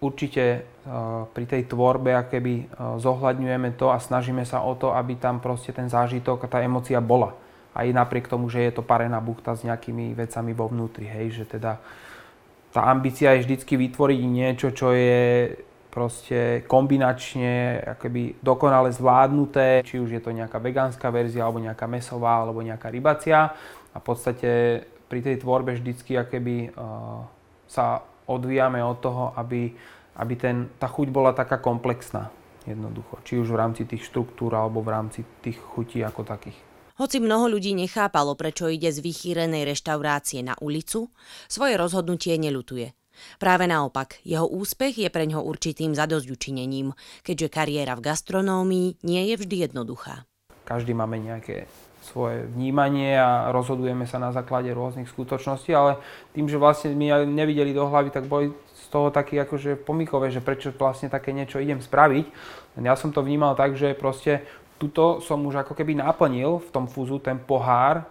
určite 0.00 0.64
uh, 0.88 1.28
pri 1.36 1.44
tej 1.44 1.68
tvorbe 1.68 2.16
keby 2.32 2.54
uh, 2.64 2.96
zohľadňujeme 2.96 3.76
to 3.76 3.92
a 3.92 4.00
snažíme 4.00 4.44
sa 4.48 4.64
o 4.64 4.72
to, 4.72 4.96
aby 4.96 5.20
tam 5.20 5.44
proste 5.44 5.76
ten 5.76 5.92
zážitok 5.92 6.48
a 6.48 6.50
tá 6.50 6.58
emocia 6.64 6.98
bola 7.04 7.41
aj 7.72 7.86
napriek 7.92 8.28
tomu, 8.28 8.52
že 8.52 8.60
je 8.64 8.72
to 8.72 8.84
parená 8.84 9.20
buchta 9.20 9.56
s 9.56 9.64
nejakými 9.64 10.12
vecami 10.12 10.52
vo 10.52 10.68
vnútri, 10.68 11.08
hej, 11.08 11.42
že 11.42 11.44
teda 11.48 11.80
tá 12.72 12.88
ambícia 12.88 13.36
je 13.36 13.44
vždycky 13.44 13.76
vytvoriť 13.76 14.20
niečo, 14.24 14.72
čo 14.72 14.96
je 14.96 15.52
proste 15.92 16.64
kombinačne 16.64 17.84
akoby 17.84 18.40
dokonale 18.40 18.88
zvládnuté, 18.96 19.84
či 19.84 20.00
už 20.00 20.16
je 20.16 20.22
to 20.24 20.32
nejaká 20.32 20.56
vegánska 20.56 21.12
verzia, 21.12 21.44
alebo 21.44 21.60
nejaká 21.60 21.84
mesová, 21.84 22.40
alebo 22.40 22.64
nejaká 22.64 22.88
rybacia. 22.88 23.52
A 23.92 23.96
v 24.00 24.04
podstate 24.04 24.80
pri 25.12 25.20
tej 25.20 25.44
tvorbe 25.44 25.76
vždycky 25.76 26.16
akoby, 26.16 26.72
uh, 26.72 27.20
sa 27.68 28.00
odvíjame 28.24 28.80
od 28.80 29.04
toho, 29.04 29.36
aby, 29.36 29.68
aby 30.16 30.34
ten, 30.40 30.72
tá 30.80 30.88
chuť 30.88 31.12
bola 31.12 31.36
taká 31.36 31.60
komplexná 31.60 32.32
jednoducho. 32.64 33.20
Či 33.20 33.36
už 33.36 33.52
v 33.52 33.60
rámci 33.60 33.84
tých 33.84 34.08
štruktúr, 34.08 34.56
alebo 34.56 34.80
v 34.80 34.96
rámci 34.96 35.20
tých 35.44 35.60
chutí 35.60 36.00
ako 36.00 36.24
takých. 36.24 36.71
Hoci 37.00 37.24
mnoho 37.24 37.48
ľudí 37.48 37.72
nechápalo, 37.72 38.36
prečo 38.36 38.68
ide 38.68 38.92
z 38.92 39.00
vychýrenej 39.00 39.64
reštaurácie 39.64 40.44
na 40.44 40.52
ulicu, 40.60 41.08
svoje 41.48 41.80
rozhodnutie 41.80 42.36
nelutuje. 42.36 42.92
Práve 43.40 43.64
naopak, 43.68 44.20
jeho 44.24 44.48
úspech 44.48 45.00
je 45.00 45.08
pre 45.12 45.24
ňo 45.28 45.44
určitým 45.44 45.96
zadozďučinením, 45.96 46.92
keďže 47.24 47.48
kariéra 47.48 47.96
v 47.96 48.04
gastronómii 48.08 49.04
nie 49.04 49.22
je 49.32 49.34
vždy 49.40 49.56
jednoduchá. 49.68 50.28
Každý 50.68 50.92
máme 50.92 51.20
nejaké 51.20 51.68
svoje 52.02 52.50
vnímanie 52.50 53.14
a 53.14 53.54
rozhodujeme 53.54 54.10
sa 54.10 54.18
na 54.18 54.34
základe 54.34 54.74
rôznych 54.74 55.06
skutočností, 55.06 55.70
ale 55.70 56.02
tým, 56.34 56.50
že 56.50 56.58
vlastne 56.58 56.98
my 56.98 57.24
nevideli 57.30 57.70
do 57.70 57.86
hlavy, 57.86 58.10
tak 58.10 58.26
boli 58.26 58.50
z 58.74 58.86
toho 58.90 59.14
taký 59.14 59.38
akože 59.38 59.78
pomykové, 59.86 60.28
že 60.34 60.42
prečo 60.42 60.74
vlastne 60.74 61.06
také 61.06 61.30
niečo 61.30 61.62
idem 61.62 61.78
spraviť. 61.78 62.26
Ja 62.82 62.98
som 62.98 63.14
to 63.14 63.22
vnímal 63.22 63.54
tak, 63.54 63.78
že 63.78 63.94
proste 63.94 64.42
tuto 64.76 65.20
som 65.24 65.40
už 65.44 65.64
ako 65.66 65.72
keby 65.74 65.98
naplnil 65.98 66.62
v 66.62 66.68
tom 66.70 66.84
fúzu 66.86 67.18
ten 67.18 67.38
pohár 67.38 68.04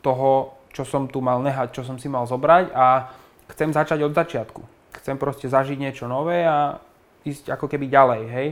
toho, 0.00 0.54
čo 0.70 0.84
som 0.84 1.08
tu 1.08 1.24
mal 1.24 1.40
nehať, 1.40 1.72
čo 1.72 1.82
som 1.82 1.96
si 1.96 2.06
mal 2.06 2.28
zobrať 2.28 2.70
a 2.76 3.10
chcem 3.50 3.72
začať 3.72 4.04
od 4.04 4.12
začiatku. 4.12 4.60
Chcem 5.02 5.16
proste 5.16 5.48
zažiť 5.48 5.78
niečo 5.80 6.04
nové 6.06 6.44
a 6.44 6.78
ísť 7.24 7.50
ako 7.52 7.66
keby 7.66 7.90
ďalej, 7.90 8.22
hej. 8.30 8.48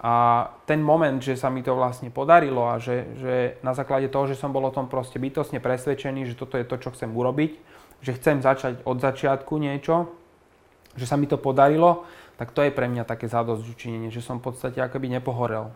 A 0.00 0.48
ten 0.64 0.80
moment, 0.80 1.20
že 1.20 1.36
sa 1.36 1.52
mi 1.52 1.60
to 1.60 1.76
vlastne 1.76 2.08
podarilo 2.08 2.64
a 2.64 2.80
že, 2.80 3.04
že 3.20 3.34
na 3.60 3.76
základe 3.76 4.08
toho, 4.08 4.24
že 4.24 4.40
som 4.40 4.48
bol 4.48 4.64
o 4.64 4.72
tom 4.72 4.88
proste 4.88 5.20
bytosne 5.20 5.60
presvedčený, 5.60 6.24
že 6.24 6.38
toto 6.40 6.56
je 6.56 6.64
to, 6.64 6.80
čo 6.80 6.96
chcem 6.96 7.12
urobiť, 7.12 7.52
že 8.00 8.16
chcem 8.16 8.40
začať 8.40 8.80
od 8.88 8.96
začiatku 8.96 9.60
niečo, 9.60 10.08
že 10.96 11.04
sa 11.04 11.20
mi 11.20 11.28
to 11.28 11.36
podarilo, 11.36 12.08
tak 12.40 12.56
to 12.56 12.64
je 12.64 12.72
pre 12.72 12.88
mňa 12.88 13.04
také 13.04 13.28
zadosť 13.28 13.60
učinenie, 13.60 14.08
že 14.08 14.24
som 14.24 14.40
v 14.40 14.48
podstate 14.48 14.80
akoby 14.80 15.12
nepohorel. 15.12 15.68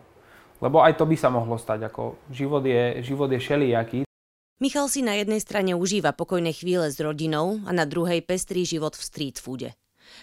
Lebo 0.63 0.79
aj 0.79 0.95
to 0.95 1.03
by 1.03 1.15
sa 1.19 1.27
mohlo 1.27 1.59
stať, 1.59 1.91
ako 1.91 2.15
život 2.31 2.63
je, 2.63 3.03
život 3.03 3.27
je 3.27 3.39
šelijaký. 3.39 3.99
Michal 4.63 4.87
si 4.87 5.03
na 5.03 5.19
jednej 5.19 5.43
strane 5.43 5.75
užíva 5.75 6.15
pokojné 6.15 6.55
chvíle 6.55 6.87
s 6.87 6.95
rodinou 7.03 7.59
a 7.67 7.75
na 7.75 7.83
druhej 7.83 8.23
pestrý 8.23 8.63
život 8.63 8.95
v 8.95 9.03
street 9.03 9.35
foode. 9.35 9.75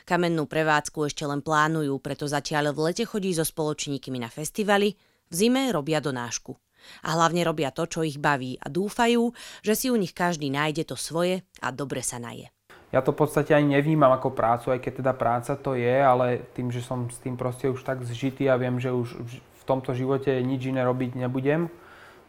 Kamennú 0.09 0.49
prevádzku 0.49 1.05
ešte 1.05 1.29
len 1.29 1.45
plánujú, 1.45 2.01
preto 2.01 2.25
zatiaľ 2.25 2.73
v 2.73 2.91
lete 2.91 3.05
chodí 3.05 3.29
so 3.37 3.45
spoločníkmi 3.45 4.17
na 4.17 4.33
festivaly, 4.33 4.97
v 5.29 5.35
zime 5.37 5.69
robia 5.69 6.01
donášku. 6.01 6.57
A 7.07 7.15
hlavne 7.15 7.45
robia 7.45 7.71
to, 7.71 7.85
čo 7.87 8.01
ich 8.03 8.17
baví 8.17 8.57
a 8.57 8.73
dúfajú, 8.73 9.31
že 9.61 9.77
si 9.77 9.87
u 9.93 9.97
nich 10.01 10.17
každý 10.17 10.49
nájde 10.49 10.89
to 10.89 10.97
svoje 10.97 11.45
a 11.61 11.69
dobre 11.71 12.01
sa 12.01 12.17
naje. 12.17 12.51
Ja 12.93 13.01
to 13.05 13.13
v 13.13 13.25
podstate 13.25 13.53
ani 13.53 13.77
nevnímam 13.77 14.13
ako 14.13 14.37
prácu, 14.37 14.73
aj 14.73 14.81
keď 14.81 14.93
teda 15.01 15.13
práca 15.17 15.53
to 15.57 15.77
je, 15.77 15.97
ale 15.97 16.45
tým, 16.57 16.69
že 16.69 16.85
som 16.85 17.09
s 17.09 17.21
tým 17.21 17.37
proste 17.37 17.69
už 17.69 17.85
tak 17.85 18.05
zžitý 18.05 18.49
a 18.53 18.61
viem, 18.61 18.77
že 18.77 18.93
už 18.93 19.17
v 19.63 19.69
tomto 19.71 19.95
živote 19.95 20.35
nič 20.43 20.67
iné 20.67 20.83
robiť 20.83 21.15
nebudem, 21.15 21.71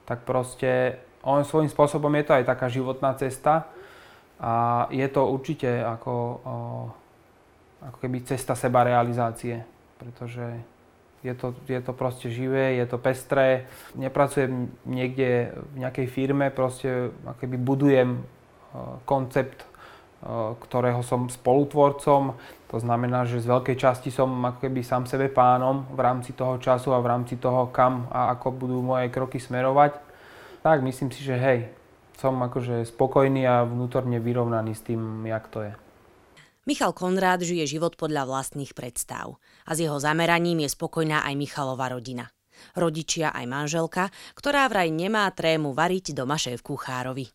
tak 0.06 0.22
proste 0.22 1.02
on 1.26 1.41
svojím 1.41 1.72
spôsobom 1.72 2.13
je 2.13 2.26
to 2.30 2.34
aj 2.38 2.46
taká 2.46 2.69
životná 2.69 3.17
cesta 3.17 3.65
a 4.38 4.86
je 4.93 5.08
to 5.10 5.26
určite 5.26 5.65
ako, 5.65 6.15
ako 7.82 7.98
keby 7.98 8.22
cesta 8.28 8.54
seba 8.54 8.86
realizácie, 8.86 9.65
pretože 9.98 10.46
je 11.24 11.34
to, 11.34 11.56
je 11.65 11.80
to 11.80 11.96
proste 11.96 12.28
živé, 12.28 12.76
je 12.78 12.86
to 12.86 13.00
pestré. 13.00 13.65
Nepracujem 13.96 14.67
niekde 14.84 15.56
v 15.74 15.76
nejakej 15.88 16.08
firme, 16.12 16.52
proste 16.52 17.15
keby 17.39 17.56
budujem 17.56 18.28
koncept 19.08 19.74
ktorého 20.60 21.04
som 21.04 21.28
spolutvorcom. 21.28 22.36
To 22.73 22.81
znamená, 22.81 23.21
že 23.29 23.38
z 23.38 23.53
veľkej 23.53 23.77
časti 23.77 24.09
som 24.09 24.33
ako 24.33 24.65
keby 24.65 24.81
sám 24.81 25.05
sebe 25.05 25.29
pánom 25.29 25.86
v 25.93 25.99
rámci 26.01 26.33
toho 26.33 26.57
času 26.57 26.89
a 26.89 27.05
v 27.05 27.05
rámci 27.05 27.38
toho, 27.38 27.69
kam 27.69 28.09
a 28.09 28.33
ako 28.33 28.49
budú 28.49 28.81
moje 28.81 29.13
kroky 29.13 29.38
smerovať. 29.38 30.01
Tak 30.65 30.81
myslím 30.81 31.13
si, 31.13 31.21
že 31.21 31.38
hej, 31.38 31.69
som 32.17 32.33
akože 32.41 32.81
spokojný 32.89 33.45
a 33.45 33.62
vnútorne 33.62 34.17
vyrovnaný 34.17 34.73
s 34.73 34.81
tým, 34.89 35.21
jak 35.29 35.45
to 35.53 35.69
je. 35.69 35.73
Michal 36.65 36.97
Konrád 36.97 37.45
žije 37.45 37.77
život 37.77 37.93
podľa 37.93 38.25
vlastných 38.25 38.73
predstav 38.73 39.38
a 39.69 39.77
s 39.77 39.83
jeho 39.86 40.01
zameraním 40.01 40.65
je 40.65 40.73
spokojná 40.73 41.21
aj 41.29 41.38
Michalova 41.38 41.93
rodina. 41.93 42.25
Rodičia 42.73 43.38
aj 43.38 43.45
manželka, 43.53 44.09
ktorá 44.33 44.65
vraj 44.65 44.89
nemá 44.89 45.29
trému 45.29 45.77
variť 45.77 46.17
doma 46.17 46.41
šéf 46.41 46.65
kuchárovi. 46.65 47.29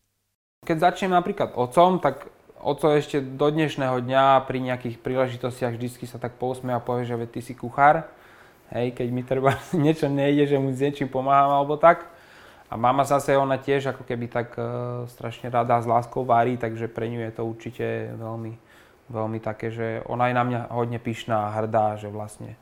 Keď 0.67 0.77
začnem 0.83 1.15
napríklad 1.15 1.55
otcom, 1.55 2.03
tak 2.03 2.27
Oco 2.59 2.91
ešte 2.91 3.23
do 3.23 3.47
dnešného 3.47 4.03
dňa 4.03 4.43
pri 4.43 4.59
nejakých 4.59 4.99
príležitostiach 4.99 5.79
vždy 5.79 6.03
sa 6.03 6.19
tak 6.19 6.35
pousmie 6.35 6.75
a 6.75 6.83
povie, 6.83 7.07
že 7.07 7.15
ty 7.31 7.39
si 7.39 7.55
kuchár. 7.55 8.03
Hej, 8.75 8.99
keď 8.99 9.07
mi 9.15 9.23
treba 9.23 9.55
niečo 9.71 10.11
nejde, 10.11 10.43
že 10.43 10.59
mu 10.59 10.75
s 10.75 10.83
niečím 10.83 11.07
pomáham 11.07 11.55
alebo 11.55 11.79
tak. 11.79 12.03
A 12.67 12.75
mama 12.75 13.07
zase, 13.07 13.39
ona 13.39 13.55
tiež 13.55 13.95
ako 13.95 14.03
keby 14.03 14.27
tak 14.27 14.59
uh, 14.59 15.07
strašne 15.07 15.47
rada 15.47 15.79
s 15.79 15.87
láskou 15.87 16.27
varí, 16.27 16.59
takže 16.59 16.91
pre 16.91 17.07
ňu 17.07 17.23
je 17.25 17.31
to 17.33 17.47
určite 17.47 17.85
veľmi, 18.19 18.53
veľmi 19.07 19.39
také, 19.39 19.71
že 19.71 20.03
ona 20.05 20.27
je 20.27 20.35
na 20.35 20.43
mňa 20.43 20.59
hodne 20.69 20.99
pyšná 20.99 21.49
a 21.49 21.53
hrdá, 21.63 21.95
že 21.95 22.11
vlastne 22.11 22.59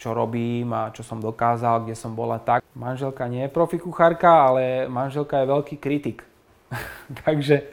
čo 0.00 0.16
robím 0.16 0.72
a 0.72 0.90
čo 0.90 1.04
som 1.04 1.20
dokázal, 1.20 1.84
kde 1.84 1.94
som 1.94 2.16
bola 2.16 2.40
tak. 2.40 2.64
Manželka 2.74 3.28
nie 3.28 3.44
je 3.44 3.54
profi 3.54 3.76
kuchárka, 3.76 4.48
ale 4.50 4.88
manželka 4.88 5.44
je 5.44 5.52
veľký 5.52 5.76
kritik. 5.78 6.24
takže 7.22 7.68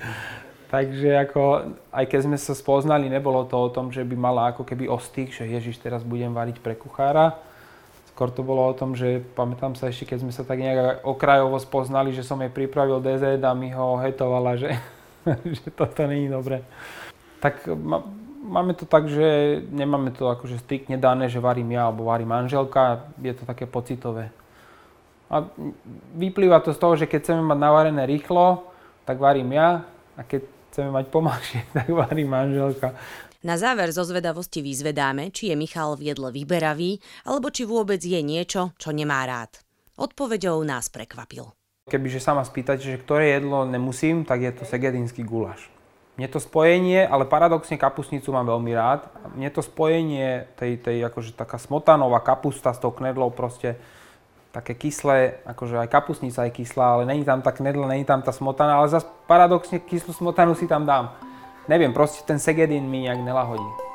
Takže 0.69 1.17
ako, 1.25 1.73
aj 1.89 2.05
keď 2.05 2.19
sme 2.29 2.38
sa 2.38 2.53
spoznali, 2.53 3.10
nebolo 3.10 3.41
to 3.49 3.58
o 3.58 3.73
tom, 3.73 3.89
že 3.89 4.05
by 4.05 4.13
mala 4.13 4.53
ako 4.53 4.62
keby 4.62 4.86
ostých, 4.86 5.34
že 5.34 5.49
Ježiš, 5.49 5.82
teraz 5.82 6.05
budem 6.05 6.29
variť 6.29 6.62
pre 6.62 6.77
kuchára. 6.77 7.41
Skôr 8.13 8.29
to 8.29 8.45
bolo 8.45 8.69
o 8.69 8.77
tom, 8.77 8.93
že 8.93 9.25
pamätám 9.34 9.73
sa 9.73 9.89
ešte, 9.89 10.13
keď 10.13 10.17
sme 10.21 10.29
sa 10.36 10.45
tak 10.45 10.62
nejak 10.62 11.01
okrajovo 11.01 11.58
spoznali, 11.58 12.13
že 12.13 12.21
som 12.21 12.38
jej 12.38 12.53
pripravil 12.53 13.01
DZ 13.01 13.41
a 13.41 13.58
mi 13.58 13.73
ho 13.73 13.97
hetovala, 13.97 14.62
že, 14.62 14.77
že 15.58 15.73
toto 15.73 16.05
není 16.05 16.29
dobré. 16.29 16.62
Tak 17.41 17.65
ma, 17.73 18.05
máme 18.45 18.77
to 18.77 18.86
tak, 18.86 19.10
že 19.10 19.62
nemáme 19.73 20.13
to 20.13 20.29
akože 20.29 20.62
striktne 20.62 21.01
dané, 21.01 21.34
že 21.34 21.41
varím 21.41 21.73
ja 21.73 21.89
alebo 21.89 22.13
varí 22.13 22.29
manželka, 22.29 23.10
je 23.17 23.34
to 23.34 23.41
také 23.49 23.65
pocitové. 23.65 24.29
A 25.34 25.49
vyplýva 26.13 26.62
to 26.62 26.77
z 26.77 26.82
toho, 26.82 26.93
že 26.93 27.10
keď 27.10 27.25
chceme 27.25 27.41
mať 27.41 27.58
navarené 27.58 28.05
rýchlo, 28.05 28.69
tak 29.10 29.17
varím 29.17 29.58
ja 29.58 29.82
a 30.13 30.21
keď 30.21 30.59
chceme 30.80 30.96
mať 30.96 31.12
pomalšie, 31.12 31.60
tak 31.76 31.92
varí 31.92 32.24
manželka. 32.24 32.96
Na 33.44 33.60
záver 33.60 33.92
zo 33.92 34.08
zvedavosti 34.08 34.63
vyzvedáme, 34.63 35.36
či 35.36 35.52
je 35.52 35.56
Michal 35.60 36.00
v 36.00 36.15
jedle 36.15 36.32
vyberavý, 36.32 37.04
alebo 37.28 37.52
či 37.52 37.68
vôbec 37.68 38.00
je 38.00 38.20
niečo, 38.24 38.72
čo 38.80 38.96
nemá 38.96 39.28
rád. 39.28 39.60
Odpovedou 40.00 40.63
nás 40.63 40.88
prekvapil. 40.88 41.52
Kebyže 41.92 42.24
sa 42.24 42.32
ma 42.32 42.48
spýtate, 42.48 42.80
že 42.80 43.00
ktoré 43.04 43.36
jedlo 43.36 43.68
nemusím, 43.68 44.24
tak 44.24 44.39
je 44.39 44.52
to 44.56 44.63
segedínsky 44.63 45.28
guláš. 45.28 45.68
Mne 46.15 46.28
to 46.32 46.39
spojenie, 46.39 47.08
ale 47.08 47.28
paradoxne 47.28 47.80
kapusnicu 47.80 48.32
mám 48.36 48.44
veľmi 48.44 48.72
rád. 48.76 49.08
Mne 49.39 49.52
to 49.56 49.63
spojenie 49.63 50.52
tej, 50.60 50.80
tej 50.80 51.08
akože 51.08 51.32
taká 51.32 51.56
smotanová 51.56 52.20
kapusta 52.20 52.76
s 52.76 52.80
tou 52.84 52.92
knedlou 52.92 53.32
proste 53.32 53.80
také 54.49 54.73
kyslé, 54.73 55.45
akože 55.45 55.77
aj 55.77 55.89
kapusnica 55.93 56.45
je 56.49 56.51
kyslá, 56.51 56.97
ale 56.97 57.03
není 57.05 57.21
tam 57.25 57.41
tá 57.41 57.53
knedla, 57.53 57.88
není 57.88 58.05
tam 58.05 58.21
tá 58.21 58.33
smotana, 58.33 58.81
ale 58.81 58.89
zase 58.89 59.05
paradoxne 59.29 59.77
kyslú 59.79 60.13
smotanu 60.13 60.57
si 60.57 60.65
tam 60.65 60.85
dám. 60.85 61.13
Neviem, 61.69 61.93
proste 61.93 62.25
ten 62.25 62.41
segedín 62.41 62.89
mi 62.89 63.05
nejak 63.05 63.21
nelahodí. 63.21 63.88